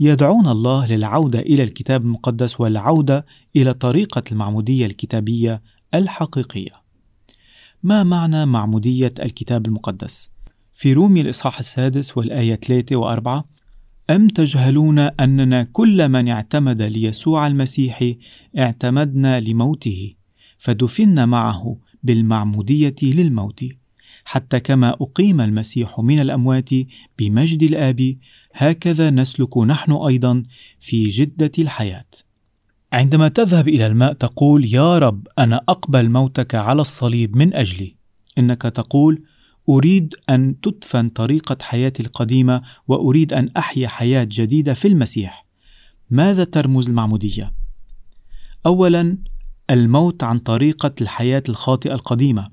يدعون 0.00 0.48
الله 0.48 0.86
للعودة 0.86 1.40
إلى 1.40 1.62
الكتاب 1.62 2.02
المقدس 2.02 2.60
والعودة 2.60 3.26
إلى 3.56 3.74
طريقة 3.74 4.22
المعمودية 4.32 4.86
الكتابية 4.86 5.62
الحقيقية. 5.94 6.82
ما 7.82 8.02
معنى 8.02 8.46
معمودية 8.46 9.14
الكتاب 9.18 9.66
المقدس؟ 9.66 10.33
في 10.74 10.92
رومي 10.92 11.20
الإصحاح 11.20 11.58
السادس 11.58 12.16
والآية 12.16 12.54
3 12.54 13.00
و4 13.00 13.42
أم 14.10 14.28
تجهلون 14.28 14.98
أننا 14.98 15.62
كل 15.62 16.08
من 16.08 16.28
اعتمد 16.28 16.82
ليسوع 16.82 17.46
المسيح 17.46 18.12
اعتمدنا 18.58 19.40
لموته 19.40 20.12
فدفنا 20.58 21.26
معه 21.26 21.76
بالمعمودية 22.02 22.94
للموت 23.02 23.64
حتى 24.24 24.60
كما 24.60 24.90
أقيم 25.00 25.40
المسيح 25.40 26.00
من 26.00 26.20
الأموات 26.20 26.70
بمجد 27.18 27.62
الآب 27.62 28.16
هكذا 28.54 29.10
نسلك 29.10 29.58
نحن 29.58 29.92
أيضا 29.92 30.42
في 30.80 31.08
جدة 31.08 31.50
الحياة. 31.58 32.04
عندما 32.92 33.28
تذهب 33.28 33.68
إلى 33.68 33.86
الماء 33.86 34.12
تقول: 34.12 34.74
يا 34.74 34.98
رب 34.98 35.28
أنا 35.38 35.60
أقبل 35.68 36.10
موتك 36.10 36.54
على 36.54 36.80
الصليب 36.80 37.36
من 37.36 37.54
أجلي. 37.54 37.96
إنك 38.38 38.62
تقول: 38.62 39.22
أريد 39.68 40.14
أن 40.30 40.60
تدفن 40.60 41.08
طريقة 41.08 41.56
حياتي 41.62 42.02
القديمة 42.02 42.62
وأريد 42.88 43.32
أن 43.32 43.48
أحيا 43.56 43.88
حياة 43.88 44.24
جديدة 44.30 44.74
في 44.74 44.88
المسيح. 44.88 45.46
ماذا 46.10 46.44
ترمز 46.44 46.88
المعمودية؟ 46.88 47.54
أولاً 48.66 49.18
الموت 49.70 50.22
عن 50.22 50.38
طريقة 50.38 50.94
الحياة 51.00 51.42
الخاطئة 51.48 51.92
القديمة. 51.92 52.50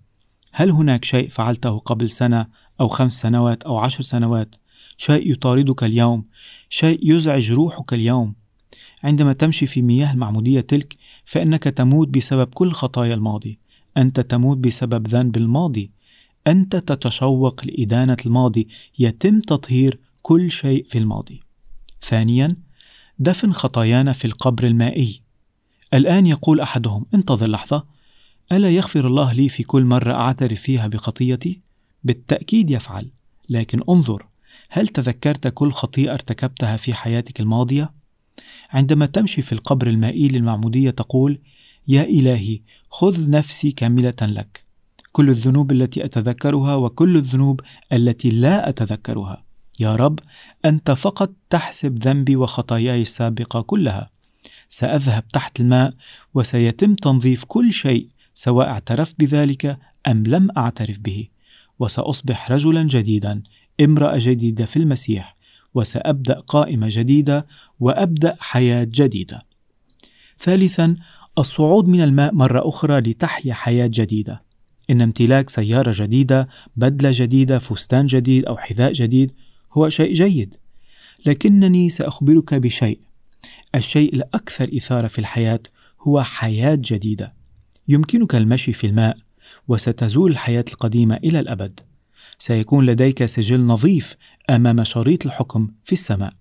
هل 0.52 0.72
هناك 0.72 1.06
شيء 1.06 1.30
فعلته 1.30 1.78
قبل 1.78 2.10
سنة 2.10 2.48
أو 2.82 2.88
خمس 2.88 3.22
سنوات 3.22 3.64
أو 3.64 3.78
عشر 3.78 4.04
سنوات 4.04 4.56
شيء 4.98 5.32
يطاردك 5.32 5.84
اليوم 5.84 6.26
شيء 6.70 7.00
يزعج 7.04 7.52
روحك 7.52 7.94
اليوم 7.94 8.36
عندما 9.04 9.34
تمشي 9.34 9.66
في 9.66 9.82
مياه 9.82 10.14
المعمودية 10.14 10.62
تلك 10.62 10.96
فإنك 11.26 11.64
تموت 11.64 12.08
بسبب 12.08 12.48
كل 12.54 12.72
خطايا 12.72 13.14
الماضي 13.14 13.60
أنت 13.98 14.20
تموت 14.20 14.58
بسبب 14.58 15.08
ذنب 15.08 15.38
الماضي 15.38 15.92
أنت 16.48 16.76
تتشوق 16.76 17.66
لإدانة 17.66 18.18
الماضي 18.26 18.68
يتم 19.00 19.40
تطهير 19.40 20.00
كل 20.22 20.52
شيء 20.52 20.86
في 20.88 20.98
الماضي 20.98 21.42
ثانيا 22.02 22.56
دفن 23.20 23.54
خطايانا 23.54 24.14
في 24.14 24.26
القبر 24.26 24.68
المائي 24.68 25.22
الآن 25.94 26.28
يقول 26.28 26.60
أحدهم 26.60 27.06
انتظر 27.14 27.48
لحظة 27.48 27.86
ألا 28.52 28.70
يغفر 28.70 29.08
الله 29.08 29.34
لي 29.34 29.50
في 29.50 29.64
كل 29.64 29.86
مرة 29.86 30.14
أعترف 30.14 30.62
فيها 30.62 30.88
بخطيتي؟ 30.88 31.62
بالتأكيد 32.04 32.70
يفعل، 32.70 33.12
لكن 33.50 33.82
انظر، 33.90 34.28
هل 34.70 34.88
تذكرت 34.88 35.48
كل 35.48 35.72
خطيئة 35.72 36.14
ارتكبتها 36.14 36.78
في 36.78 36.94
حياتك 36.94 37.40
الماضية؟ 37.40 37.94
عندما 38.70 39.06
تمشي 39.06 39.42
في 39.42 39.52
القبر 39.52 39.88
المائي 39.88 40.28
للمعمودية 40.28 40.90
تقول: 40.90 41.40
يا 41.88 42.04
إلهي 42.04 42.62
خذ 42.90 43.30
نفسي 43.30 43.72
كاملة 43.72 44.14
لك. 44.22 44.66
كل 45.12 45.30
الذنوب 45.30 45.72
التي 45.72 46.06
أتذكرها 46.06 46.76
وكل 46.76 47.18
الذنوب 47.18 47.62
التي 47.94 48.30
لا 48.30 48.70
أتذكرها. 48.70 49.44
يا 49.80 49.96
رب 49.96 50.20
أنت 50.66 50.92
فقط 50.92 51.32
تحسب 51.50 52.00
ذنبي 52.00 52.36
وخطاياي 52.36 53.02
السابقة 53.02 53.62
كلها. 53.62 54.10
سأذهب 54.72 55.28
تحت 55.28 55.60
الماء 55.60 55.94
وسيتم 56.34 56.96
تنظيف 56.96 57.44
كل 57.44 57.74
شيء 57.74 58.08
سواء 58.34 58.68
اعترفت 58.70 59.20
بذلك 59.20 59.78
أم 60.08 60.24
لم 60.28 60.48
أعترف 60.58 61.00
به 61.00 61.28
وسأصبح 61.80 62.52
رجلا 62.52 62.84
جديدا 62.84 63.44
امرأة 63.82 64.18
جديدة 64.18 64.66
في 64.66 64.78
المسيح 64.78 65.38
وسأبدأ 65.74 66.40
قائمة 66.40 66.88
جديدة 66.90 67.48
وأبدأ 67.80 68.36
حياة 68.40 68.88
جديدة 68.92 69.46
ثالثا 70.40 70.96
الصعود 71.38 71.88
من 71.88 72.02
الماء 72.02 72.34
مرة 72.34 72.70
أخرى 72.70 73.00
لتحيا 73.00 73.54
حياة 73.54 73.88
جديدة 73.94 74.44
إن 74.92 75.02
امتلاك 75.02 75.50
سيارة 75.50 75.94
جديدة، 75.96 76.48
بدلة 76.76 77.12
جديدة، 77.14 77.60
فستان 77.60 78.06
جديد 78.06 78.46
أو 78.46 78.58
حذاء 78.58 78.94
جديد 78.94 79.32
هو 79.74 79.90
شيء 79.90 80.14
جيد، 80.14 80.58
لكنني 81.26 81.90
سأخبرك 81.90 82.54
بشيء، 82.54 83.00
الشيء 83.76 84.16
الأكثر 84.16 84.70
إثارة 84.78 85.08
في 85.08 85.20
الحياة 85.20 85.60
هو 86.02 86.24
حياة 86.24 86.76
جديدة. 86.76 87.34
يمكنك 87.88 88.36
المشي 88.36 88.74
في 88.74 88.88
الماء 88.88 89.18
وستزول 89.68 90.32
الحياة 90.32 90.66
القديمة 90.74 91.16
إلى 91.16 91.40
الأبد. 91.40 91.80
سيكون 92.40 92.86
لديك 92.86 93.26
سجل 93.26 93.62
نظيف 93.62 94.16
أمام 94.50 94.84
شريط 94.84 95.26
الحكم 95.26 95.72
في 95.86 95.94
السماء. 95.94 96.34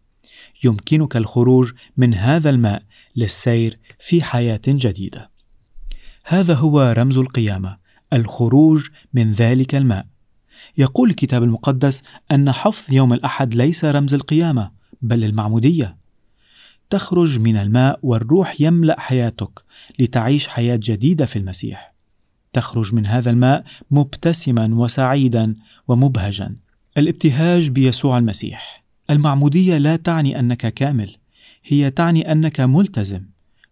يمكنك 0.65 1.17
الخروج 1.17 1.73
من 1.97 2.15
هذا 2.15 2.51
الماء 2.51 2.83
للسير 3.17 3.79
في 3.99 4.23
حياة 4.23 4.61
جديدة. 4.69 5.31
هذا 6.25 6.55
هو 6.55 6.95
رمز 6.99 7.19
القيامة، 7.19 7.77
الخروج 8.13 8.89
من 9.15 9.33
ذلك 9.33 9.75
الماء. 9.75 10.07
يقول 10.79 11.11
الكتاب 11.11 11.43
المقدس 11.43 12.03
أن 12.33 12.53
حفظ 12.53 12.95
يوم 12.95 13.13
الأحد 13.13 13.55
ليس 13.55 13.85
رمز 13.85 14.15
القيامة، 14.15 14.71
بل 15.03 15.25
المعمودية. 15.25 15.97
تخرج 16.91 17.39
من 17.39 17.57
الماء 17.57 17.99
والروح 18.03 18.61
يملأ 18.61 19.01
حياتك 19.01 19.65
لتعيش 19.99 20.49
حياة 20.49 20.81
جديدة 20.83 21.27
في 21.27 21.39
المسيح 21.39 21.95
تخرج 22.53 22.95
من 22.95 23.07
هذا 23.07 23.31
الماء 23.31 23.65
مبتسما 23.91 24.69
وسعيدا 24.73 25.55
ومبهجا 25.89 26.55
الابتهاج 26.99 27.69
بيسوع 27.69 28.19
المسيح 28.19 28.85
المعمودية 29.11 29.79
لا 29.79 29.97
تعني 29.97 30.41
أنك 30.41 30.75
كامل 30.75 31.17
هي 31.65 31.91
تعني 31.91 32.33
أنك 32.33 32.61
ملتزم 32.61 33.23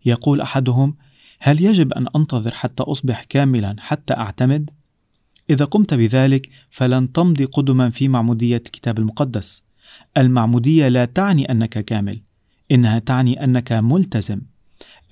يقول 0.05 0.40
أحدهم 0.40 0.96
هل 1.40 1.62
يجب 1.62 1.92
أن 1.92 2.07
أنتظر 2.16 2.55
حتى 2.55 2.83
أصبح 2.83 3.24
كاملا 3.24 3.77
حتى 3.79 4.14
أعتمد 4.14 4.70
إذا 5.51 5.64
قمت 5.64 5.94
بذلك 5.94 6.48
فلن 6.70 7.12
تمضي 7.12 7.44
قدما 7.44 7.90
في 7.90 8.09
معمودية 8.09 8.57
الكتاب 8.57 8.98
المقدس 8.98 9.62
المعمودية 10.16 10.88
لا 10.88 11.05
تعني 11.05 11.53
أنك 11.53 11.85
كامل 11.85 12.20
إنها 12.72 12.98
تعني 12.98 13.44
أنك 13.44 13.72
ملتزم. 13.72 14.40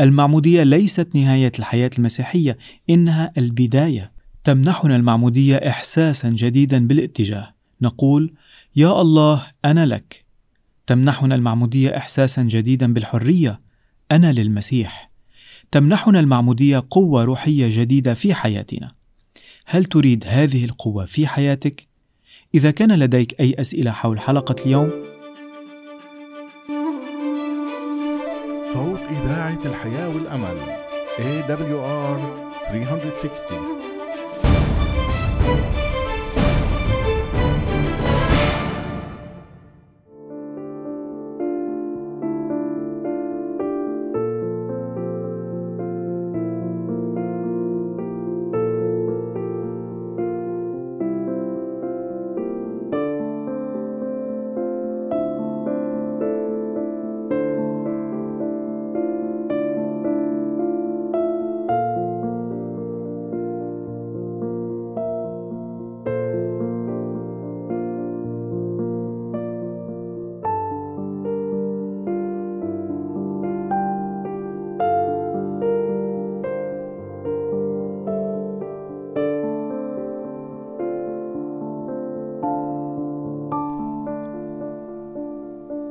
المعمودية 0.01 0.63
ليست 0.63 1.09
نهاية 1.15 1.53
الحياة 1.59 1.91
المسيحية، 1.99 2.59
إنها 2.91 3.33
البداية. 3.39 4.13
تمنحنا 4.45 4.97
المعمودية 4.97 5.57
إحساسا 5.57 6.31
جديدا 6.31 6.87
بالاتجاه. 6.87 7.55
نقول: 7.83 8.35
يا 8.77 9.01
الله 9.01 9.47
أنا 9.65 9.87
لك. 9.87 10.25
تمنحنا 10.87 11.35
المعمودية 11.35 11.97
إحساسا 11.97 12.43
جديدا 12.43 12.93
بالحرية. 12.93 13.61
أنا 14.13 14.33
للمسيح. 14.33 15.11
تمنحنا 15.77 16.21
المعمودية 16.21 16.83
قوة 16.91 17.25
روحية 17.25 17.67
جديدة 17.71 18.15
في 18.15 18.35
حياتنا. 18.35 18.93
هل 19.67 19.85
تريد 19.85 20.25
هذه 20.27 20.65
القوة 20.65 21.05
في 21.05 21.27
حياتك؟ 21.27 21.87
إذا 22.55 22.71
كان 22.71 22.99
لديك 22.99 23.41
أي 23.41 23.55
أسئلة 23.59 23.91
حول 23.91 24.21
حلقة 24.21 24.55
اليوم، 24.67 24.91
صوت 28.73 29.01
إذاعة 29.11 29.61
الحياة 29.67 30.09
والأمل 30.09 30.57
AWR 31.19 32.21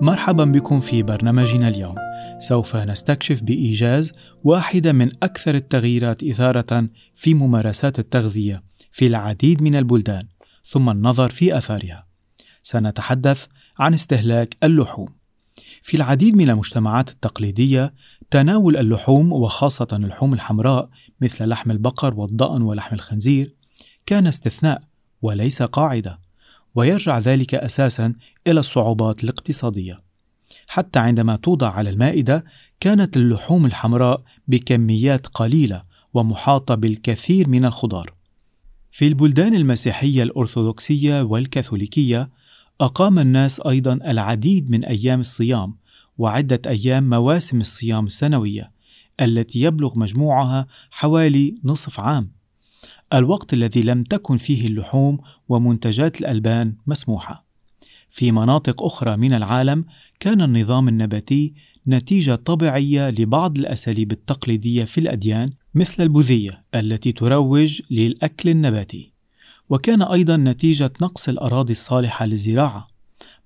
360，مرحبا 0.06 0.46
بكم 0.46 0.80
في 0.80 1.04
برنامجنا 1.04 1.68
اليوم. 1.68 1.96
سوف 2.40 2.76
نستكشف 2.76 3.44
بإيجاز 3.44 4.12
واحدة 4.44 4.92
من 4.92 5.10
أكثر 5.24 5.56
التغييرات 5.56 6.24
إثارة 6.24 6.90
في 7.16 7.34
ممارسات 7.34 8.00
التغذية 8.00 8.64
في 8.92 9.08
العديد 9.08 9.62
من 9.62 9.76
البلدان، 9.76 10.28
ثم 10.66 10.90
النظر 10.90 11.30
في 11.30 11.58
آثارها. 11.58 12.08
سنتحدث 12.64 13.46
عن 13.80 13.94
استهلاك 13.94 14.58
اللحوم. 14.64 15.08
في 15.82 15.98
العديد 15.98 16.36
من 16.36 16.50
المجتمعات 16.50 17.10
التقليدية 17.10 17.94
تناول 18.32 18.78
اللحوم 18.78 19.34
وخاصة 19.34 19.88
اللحوم 19.94 20.34
الحمراء 20.34 20.90
مثل 21.22 21.46
لحم 21.48 21.72
البقر 21.72 22.14
والضأن 22.20 22.62
ولحم 22.62 22.96
الخنزير 22.96 23.56
كان 24.06 24.28
استثناء 24.28 24.82
وليس 25.22 25.62
قاعدة 25.62 26.25
ويرجع 26.76 27.20
ذلك 27.20 27.56
أساسا 27.56 28.14
إلى 28.48 28.60
الصعوبات 28.60 29.24
الاقتصادية. 29.24 30.02
حتى 30.68 31.00
عندما 31.00 31.36
توضع 31.36 31.70
على 31.70 31.90
المائدة 31.90 32.46
كانت 32.80 33.18
اللحوم 33.18 33.66
الحمراء 33.66 34.24
بكميات 34.48 35.28
قليلة 35.28 35.84
ومحاطة 36.14 36.76
بالكثير 36.76 37.50
من 37.50 37.66
الخضار. 37.66 38.14
في 38.92 39.08
البلدان 39.08 39.56
المسيحية 39.56 40.24
الأرثوذكسية 40.24 41.22
والكاثوليكية 41.22 42.30
أقام 42.82 43.20
الناس 43.20 43.60
أيضا 43.60 43.94
العديد 43.94 44.70
من 44.70 44.86
أيام 44.86 45.20
الصيام 45.20 45.76
وعدة 46.18 46.62
أيام 46.68 47.10
مواسم 47.10 47.62
الصيام 47.62 48.06
السنوية 48.06 48.72
التي 49.22 49.62
يبلغ 49.62 50.00
مجموعها 50.00 50.68
حوالي 50.92 51.56
نصف 51.64 52.00
عام. 52.00 52.35
الوقت 53.16 53.54
الذي 53.54 53.82
لم 53.82 54.04
تكن 54.04 54.38
فيه 54.38 54.68
اللحوم 54.68 55.18
ومنتجات 55.50 56.22
الألبان 56.22 56.76
مسموحة. 56.88 57.46
في 58.10 58.32
مناطق 58.32 58.84
أخرى 58.84 59.18
من 59.18 59.34
العالم 59.34 59.86
كان 60.20 60.42
النظام 60.42 60.88
النباتي 60.88 61.54
نتيجة 61.88 62.36
طبيعية 62.36 63.10
لبعض 63.10 63.58
الأساليب 63.58 64.12
التقليدية 64.12 64.84
في 64.84 64.98
الأديان 64.98 65.50
مثل 65.76 66.04
البوذية 66.04 66.64
التي 66.76 67.12
تروج 67.12 67.82
للأكل 67.92 68.50
النباتي. 68.50 69.12
وكان 69.70 70.02
أيضا 70.02 70.38
نتيجة 70.38 70.94
نقص 71.02 71.30
الأراضي 71.30 71.72
الصالحة 71.72 72.26
للزراعة. 72.26 72.88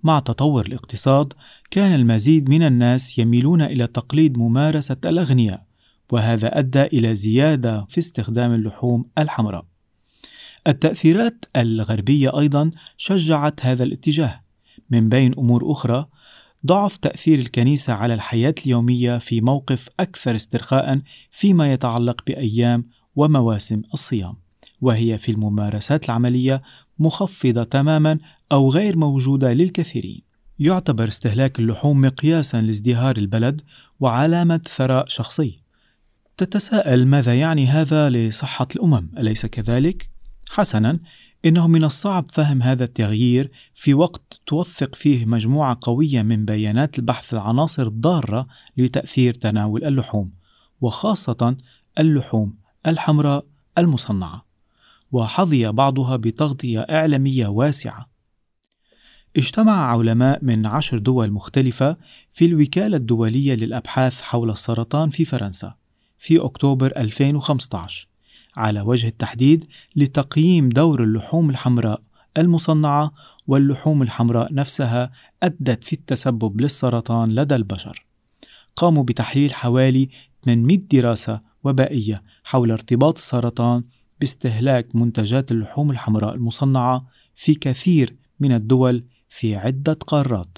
مع 0.03 0.19
تطور 0.19 0.65
الاقتصاد 0.65 1.33
كان 1.71 1.95
المزيد 1.95 2.49
من 2.49 2.63
الناس 2.63 3.19
يميلون 3.19 3.61
إلى 3.61 3.87
تقليد 3.87 4.37
ممارسة 4.37 4.97
الأغنياء. 5.05 5.68
وهذا 6.11 6.59
أدى 6.59 6.81
إلى 6.81 7.15
زيادة 7.15 7.85
في 7.89 7.97
استخدام 7.97 8.53
اللحوم 8.53 9.05
الحمراء 9.17 9.65
التأثيرات 10.67 11.45
الغربية 11.55 12.39
أيضا 12.39 12.71
شجعت 12.97 13.65
هذا 13.65 13.83
الاتجاه 13.83 14.41
من 14.89 15.09
بين 15.09 15.33
أمور 15.33 15.71
أخرى 15.71 16.07
ضعف 16.65 16.97
تأثير 16.97 17.39
الكنيسة 17.39 17.93
على 17.93 18.13
الحياة 18.13 18.55
اليومية 18.65 19.17
في 19.17 19.41
موقف 19.41 19.89
أكثر 19.99 20.35
استرخاء 20.35 21.01
فيما 21.31 21.73
يتعلق 21.73 22.21
بأيام 22.27 22.85
ومواسم 23.15 23.81
الصيام 23.93 24.35
وهي 24.81 25.17
في 25.17 25.31
الممارسات 25.31 26.05
العملية 26.05 26.61
مخفضة 26.99 27.63
تماما 27.63 28.17
أو 28.51 28.69
غير 28.69 28.97
موجودة 28.97 29.53
للكثيرين. 29.53 30.21
يعتبر 30.59 31.07
استهلاك 31.07 31.59
اللحوم 31.59 32.01
مقياسا 32.01 32.61
لازدهار 32.61 33.17
البلد 33.17 33.61
وعلامة 33.99 34.61
ثراء 34.67 35.07
شخصي. 35.07 35.58
تتساءل 36.39 37.07
ماذا 37.07 37.35
يعني 37.35 37.67
هذا 37.67 38.09
لصحة 38.09 38.67
الأمم، 38.75 39.09
أليس 39.17 39.45
كذلك؟ 39.45 40.09
حسنا، 40.49 40.99
إنه 41.45 41.67
من 41.67 41.83
الصعب 41.83 42.25
فهم 42.31 42.61
هذا 42.61 42.83
التغيير 42.83 43.51
في 43.73 43.93
وقت 43.93 44.41
توثق 44.45 44.95
فيه 44.95 45.25
مجموعة 45.25 45.77
قوية 45.81 46.21
من 46.21 46.45
بيانات 46.45 46.99
البحث 46.99 47.33
العناصر 47.33 47.87
الضارة 47.87 48.47
لتأثير 48.77 49.33
تناول 49.33 49.83
اللحوم، 49.83 50.31
وخاصة 50.81 51.57
اللحوم 51.99 52.53
الحمراء 52.87 53.45
المصنعة. 53.77 54.45
وحظي 55.11 55.71
بعضها 55.71 56.15
بتغطية 56.15 56.79
إعلامية 56.79 57.47
واسعة. 57.47 58.09
اجتمع 59.37 59.91
علماء 59.91 60.39
من 60.41 60.65
عشر 60.65 60.97
دول 60.97 61.31
مختلفة 61.31 61.97
في 62.33 62.45
الوكالة 62.45 62.97
الدولية 62.97 63.55
للأبحاث 63.55 64.21
حول 64.21 64.49
السرطان 64.49 65.09
في 65.09 65.25
فرنسا 65.25 65.75
في 66.19 66.39
أكتوبر 66.39 66.93
2015 66.97 68.07
على 68.57 68.81
وجه 68.81 69.07
التحديد 69.07 69.65
لتقييم 69.95 70.69
دور 70.69 71.03
اللحوم 71.03 71.49
الحمراء 71.49 72.01
المصنعة 72.37 73.11
واللحوم 73.47 74.01
الحمراء 74.01 74.53
نفسها 74.53 75.11
أدت 75.43 75.83
في 75.83 75.93
التسبب 75.93 76.61
للسرطان 76.61 77.29
لدى 77.29 77.55
البشر. 77.55 78.05
قاموا 78.75 79.03
بتحليل 79.03 79.53
حوالي 79.53 80.09
800 80.45 80.77
دراسة 80.77 81.41
وبائية 81.63 82.23
حول 82.43 82.71
ارتباط 82.71 83.17
السرطان 83.17 83.83
باستهلاك 84.19 84.95
منتجات 84.95 85.51
اللحوم 85.51 85.91
الحمراء 85.91 86.35
المصنعة 86.35 87.05
في 87.35 87.53
كثير 87.53 88.15
من 88.39 88.51
الدول 88.51 89.05
في 89.29 89.55
عدة 89.55 89.93
قارات. 89.93 90.57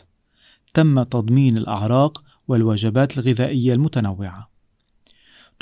تم 0.73 1.03
تضمين 1.03 1.57
الأعراق 1.57 2.23
والوجبات 2.47 3.17
الغذائية 3.17 3.73
المتنوعة. 3.73 4.50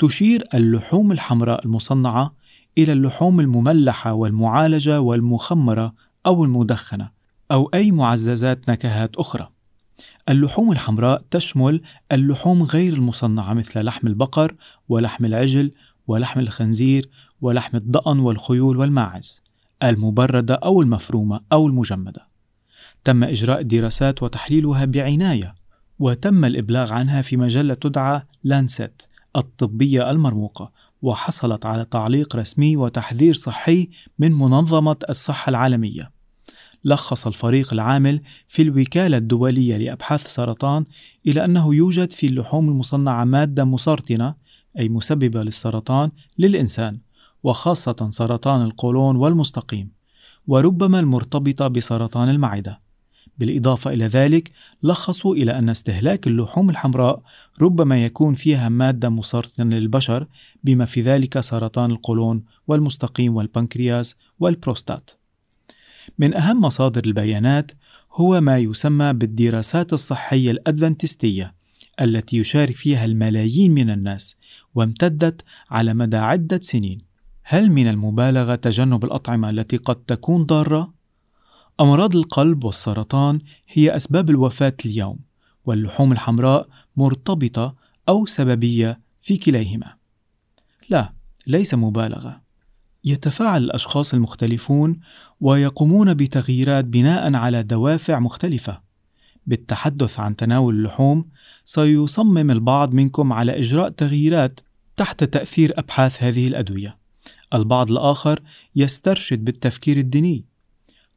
تشير 0.00 0.44
اللحوم 0.54 1.12
الحمراء 1.12 1.64
المصنعة 1.64 2.34
إلى 2.78 2.92
اللحوم 2.92 3.40
المملحة 3.40 4.12
والمعالجة 4.12 5.00
والمخمرة 5.00 5.94
أو 6.26 6.44
المدخنة 6.44 7.10
أو 7.52 7.70
أي 7.74 7.90
معززات 7.90 8.70
نكهات 8.70 9.16
أخرى. 9.16 9.48
اللحوم 10.28 10.72
الحمراء 10.72 11.22
تشمل 11.30 11.82
اللحوم 12.12 12.62
غير 12.62 12.92
المصنعة 12.92 13.54
مثل 13.54 13.84
لحم 13.84 14.06
البقر 14.06 14.54
ولحم 14.88 15.24
العجل 15.24 15.72
ولحم 16.06 16.40
الخنزير 16.40 17.08
ولحم 17.40 17.76
الضأن 17.76 18.18
والخيول 18.18 18.76
والماعز 18.76 19.42
المبردة 19.82 20.54
أو 20.54 20.82
المفرومة 20.82 21.40
أو 21.52 21.66
المجمدة. 21.66 22.28
تم 23.04 23.24
إجراء 23.24 23.60
الدراسات 23.60 24.22
وتحليلها 24.22 24.84
بعناية، 24.84 25.54
وتم 25.98 26.44
الإبلاغ 26.44 26.92
عنها 26.92 27.22
في 27.22 27.36
مجلة 27.36 27.74
تدعى 27.74 28.22
لانست 28.44 29.09
الطبية 29.36 30.10
المرموقة، 30.10 30.72
وحصلت 31.02 31.66
على 31.66 31.84
تعليق 31.84 32.36
رسمي 32.36 32.76
وتحذير 32.76 33.34
صحي 33.34 33.88
من 34.18 34.32
منظمة 34.32 34.96
الصحة 35.08 35.50
العالمية. 35.50 36.20
لخص 36.84 37.26
الفريق 37.26 37.72
العامل 37.72 38.20
في 38.48 38.62
الوكالة 38.62 39.16
الدولية 39.16 39.76
لأبحاث 39.76 40.26
السرطان 40.26 40.84
إلى 41.26 41.44
أنه 41.44 41.74
يوجد 41.74 42.12
في 42.12 42.26
اللحوم 42.26 42.68
المصنعة 42.68 43.24
مادة 43.24 43.64
مسرطنة 43.64 44.34
أي 44.78 44.88
مسببة 44.88 45.40
للسرطان 45.40 46.10
للإنسان 46.38 46.98
وخاصة 47.42 48.08
سرطان 48.10 48.62
القولون 48.62 49.16
والمستقيم 49.16 49.90
وربما 50.46 51.00
المرتبطة 51.00 51.68
بسرطان 51.68 52.28
المعدة 52.28 52.80
بالإضافة 53.40 53.92
إلى 53.92 54.06
ذلك 54.06 54.50
لخصوا 54.82 55.34
إلى 55.34 55.58
أن 55.58 55.68
استهلاك 55.68 56.26
اللحوم 56.26 56.70
الحمراء 56.70 57.22
ربما 57.60 58.04
يكون 58.04 58.34
فيها 58.34 58.68
مادة 58.68 59.08
مسرطنة 59.08 59.76
للبشر 59.76 60.26
بما 60.64 60.84
في 60.84 61.00
ذلك 61.00 61.40
سرطان 61.40 61.90
القولون 61.90 62.44
والمستقيم 62.68 63.36
والبنكرياس 63.36 64.16
والبروستات 64.40 65.10
من 66.18 66.34
أهم 66.34 66.60
مصادر 66.60 67.02
البيانات 67.06 67.72
هو 68.12 68.40
ما 68.40 68.58
يسمى 68.58 69.12
بالدراسات 69.12 69.92
الصحية 69.92 70.50
الأدفنتستية 70.50 71.54
التي 72.00 72.36
يشارك 72.36 72.76
فيها 72.76 73.04
الملايين 73.04 73.74
من 73.74 73.90
الناس 73.90 74.36
وامتدت 74.74 75.44
على 75.70 75.94
مدى 75.94 76.16
عدة 76.16 76.60
سنين 76.62 76.98
هل 77.42 77.70
من 77.70 77.88
المبالغة 77.88 78.54
تجنب 78.54 79.04
الأطعمة 79.04 79.50
التي 79.50 79.76
قد 79.76 79.96
تكون 79.96 80.44
ضارة؟ 80.44 80.99
أمراض 81.80 82.16
القلب 82.16 82.64
والسرطان 82.64 83.40
هي 83.68 83.96
أسباب 83.96 84.30
الوفاة 84.30 84.76
اليوم، 84.86 85.18
واللحوم 85.64 86.12
الحمراء 86.12 86.68
مرتبطة 86.96 87.74
أو 88.08 88.26
سببية 88.26 89.00
في 89.20 89.36
كليهما. 89.36 89.94
لا، 90.88 91.12
ليس 91.46 91.74
مبالغة. 91.74 92.40
يتفاعل 93.04 93.64
الأشخاص 93.64 94.14
المختلفون 94.14 95.00
ويقومون 95.40 96.14
بتغييرات 96.14 96.84
بناء 96.84 97.34
على 97.34 97.62
دوافع 97.62 98.18
مختلفة. 98.18 98.80
بالتحدث 99.46 100.20
عن 100.20 100.36
تناول 100.36 100.74
اللحوم، 100.74 101.28
سيصمم 101.64 102.50
البعض 102.50 102.94
منكم 102.94 103.32
على 103.32 103.58
إجراء 103.58 103.88
تغييرات 103.88 104.60
تحت 104.96 105.24
تأثير 105.24 105.78
أبحاث 105.78 106.22
هذه 106.22 106.48
الأدوية. 106.48 106.98
البعض 107.54 107.90
الآخر 107.90 108.40
يسترشد 108.76 109.44
بالتفكير 109.44 109.96
الديني 109.96 110.49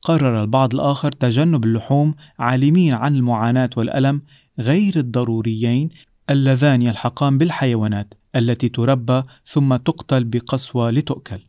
قرر 0.03 0.41
البعض 0.41 0.73
الآخر 0.73 1.11
تجنب 1.11 1.65
اللحوم 1.65 2.15
عالمين 2.39 2.93
عن 2.93 3.15
المعاناة 3.15 3.69
والألم 3.77 4.21
غير 4.59 4.95
الضروريين 4.95 5.89
اللذان 6.29 6.81
يلحقان 6.81 7.37
بالحيوانات 7.37 8.13
التي 8.35 8.69
تربى 8.69 9.23
ثم 9.45 9.75
تقتل 9.75 10.23
بقسوة 10.23 10.91
لتؤكل. 10.91 11.39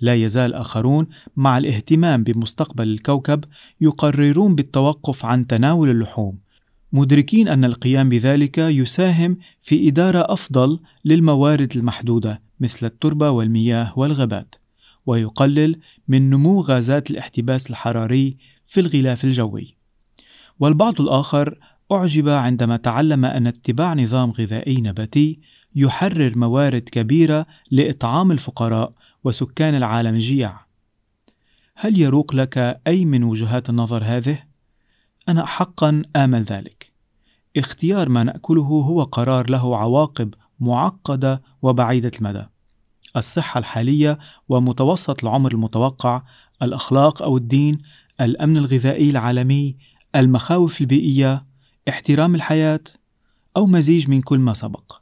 لا 0.00 0.14
يزال 0.14 0.54
آخرون 0.54 1.06
مع 1.36 1.58
الاهتمام 1.58 2.24
بمستقبل 2.24 2.88
الكوكب 2.88 3.44
يقررون 3.80 4.54
بالتوقف 4.54 5.24
عن 5.24 5.46
تناول 5.46 5.90
اللحوم، 5.90 6.38
مدركين 6.92 7.48
أن 7.48 7.64
القيام 7.64 8.08
بذلك 8.08 8.58
يساهم 8.58 9.38
في 9.62 9.88
إدارة 9.88 10.32
أفضل 10.32 10.80
للموارد 11.04 11.76
المحدودة 11.76 12.42
مثل 12.60 12.86
التربة 12.86 13.30
والمياه 13.30 13.92
والغابات 13.96 14.54
ويقلل 15.08 15.80
من 16.08 16.30
نمو 16.30 16.60
غازات 16.60 17.10
الاحتباس 17.10 17.70
الحراري 17.70 18.36
في 18.66 18.80
الغلاف 18.80 19.24
الجوي 19.24 19.76
والبعض 20.60 21.00
الآخر 21.00 21.58
أعجب 21.92 22.28
عندما 22.28 22.76
تعلم 22.76 23.24
أن 23.24 23.46
اتباع 23.46 23.94
نظام 23.94 24.30
غذائي 24.30 24.80
نباتي 24.80 25.40
يحرر 25.74 26.38
موارد 26.38 26.82
كبيرة 26.82 27.46
لإطعام 27.70 28.32
الفقراء 28.32 28.92
وسكان 29.24 29.74
العالم 29.74 30.14
الجياع. 30.14 30.66
هل 31.76 32.00
يروق 32.00 32.34
لك 32.34 32.80
أي 32.86 33.04
من 33.04 33.24
وجهات 33.24 33.70
النظر 33.70 34.04
هذه؟ 34.04 34.42
أنا 35.28 35.46
حقا 35.46 36.02
آمل 36.16 36.42
ذلك. 36.42 36.92
اختيار 37.56 38.08
ما 38.08 38.22
نأكله 38.22 38.62
هو 38.62 39.02
قرار 39.02 39.50
له 39.50 39.76
عواقب 39.76 40.34
معقدة 40.60 41.42
وبعيدة 41.62 42.10
المدى 42.18 42.44
الصحة 43.18 43.58
الحالية 43.58 44.18
ومتوسط 44.48 45.24
العمر 45.24 45.52
المتوقع 45.52 46.22
الأخلاق 46.62 47.22
أو 47.22 47.36
الدين 47.36 47.78
الأمن 48.20 48.56
الغذائي 48.56 49.10
العالمي 49.10 49.76
المخاوف 50.16 50.80
البيئية 50.80 51.46
احترام 51.88 52.34
الحياة 52.34 52.80
أو 53.56 53.66
مزيج 53.66 54.08
من 54.08 54.20
كل 54.22 54.38
ما 54.38 54.54
سبق. 54.54 54.92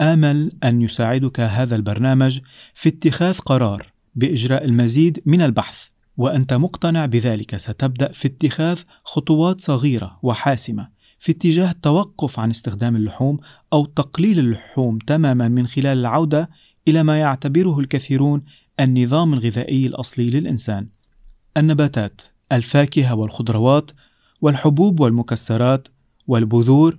آمل 0.00 0.52
أن 0.64 0.82
يساعدك 0.82 1.40
هذا 1.40 1.76
البرنامج 1.76 2.40
في 2.74 2.88
اتخاذ 2.88 3.38
قرار 3.38 3.92
بإجراء 4.14 4.64
المزيد 4.64 5.22
من 5.26 5.42
البحث 5.42 5.86
وأنت 6.16 6.54
مقتنع 6.54 7.06
بذلك. 7.06 7.56
ستبدأ 7.56 8.12
في 8.12 8.28
اتخاذ 8.28 8.80
خطوات 9.04 9.60
صغيرة 9.60 10.18
وحاسمة 10.22 10.88
في 11.24 11.32
اتجاه 11.32 11.70
التوقف 11.70 12.38
عن 12.38 12.50
استخدام 12.50 12.96
اللحوم 12.96 13.38
أو 13.72 13.84
تقليل 13.84 14.38
اللحوم 14.38 14.98
تماما 14.98 15.48
من 15.48 15.66
خلال 15.66 15.98
العودة 15.98 16.50
إلى 16.88 17.02
ما 17.02 17.18
يعتبره 17.18 17.80
الكثيرون 17.80 18.42
النظام 18.80 19.34
الغذائي 19.34 19.86
الأصلي 19.86 20.30
للإنسان 20.30 20.86
النباتات 21.56 22.20
الفاكهة 22.52 23.14
والخضروات 23.14 23.90
والحبوب 24.40 25.00
والمكسرات 25.00 25.88
والبذور 26.26 26.98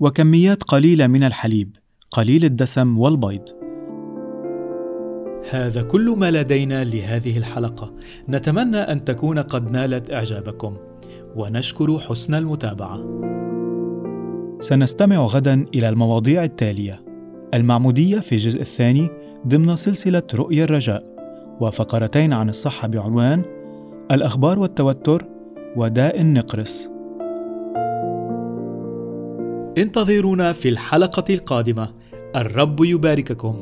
وكميات 0.00 0.62
قليلة 0.62 1.06
من 1.06 1.24
الحليب 1.24 1.76
قليل 2.10 2.44
الدسم 2.44 2.98
والبيض. 2.98 3.48
هذا 5.50 5.82
كل 5.82 6.14
ما 6.18 6.30
لدينا 6.30 6.84
لهذه 6.84 7.38
الحلقة. 7.38 7.94
نتمنى 8.28 8.76
أن 8.76 9.04
تكون 9.04 9.38
قد 9.38 9.70
نالت 9.70 10.10
إعجابكم. 10.10 10.76
ونشكر 11.36 11.98
حسن 11.98 12.34
المتابعة. 12.34 13.00
سنستمع 14.60 15.16
غدا 15.16 15.66
إلى 15.74 15.88
المواضيع 15.88 16.44
التالية: 16.44 17.04
المعمودية 17.54 18.18
في 18.18 18.32
الجزء 18.32 18.60
الثاني 18.60 19.08
ضمن 19.48 19.76
سلسلة 19.76 20.22
رؤيا 20.34 20.64
الرجاء، 20.64 21.04
وفقرتين 21.60 22.32
عن 22.32 22.48
الصحة 22.48 22.88
بعنوان 22.88 23.42
الأخبار 24.10 24.58
والتوتر 24.58 25.24
وداء 25.76 26.20
النقرس. 26.20 26.90
انتظرونا 29.78 30.52
في 30.52 30.68
الحلقة 30.68 31.34
القادمة. 31.34 31.88
الرب 32.36 32.84
يبارككم. 32.84 33.54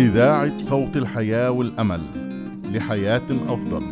إذاعة 0.00 0.60
صوت 0.60 0.96
الحياة 0.96 1.50
والأمل 1.50 2.00
لحياة 2.72 3.22
أفضل. 3.48 3.82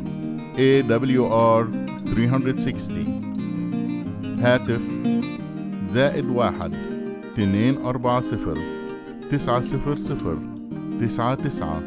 AWR 0.57 1.67
360 2.07 4.39
هاتف 4.41 4.81
زائد 5.85 6.25
واحد 6.25 6.75
اثنين 7.33 7.77
أربعة 7.77 8.21
صفر 8.21 8.59
تسعة 9.31 9.61
صفر 9.61 9.97
صفر 9.97 10.39
تسعة 11.01 11.35
تسعة 11.35 11.83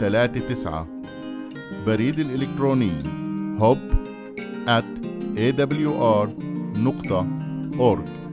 ثلاثة 0.00 0.48
تسعة. 0.48 0.86
بريد 1.86 2.18
الإلكتروني 2.18 2.92
hub 3.58 3.78
at 4.66 4.84
awr 5.36 6.28
نقطة 6.78 7.26
org. 7.78 8.23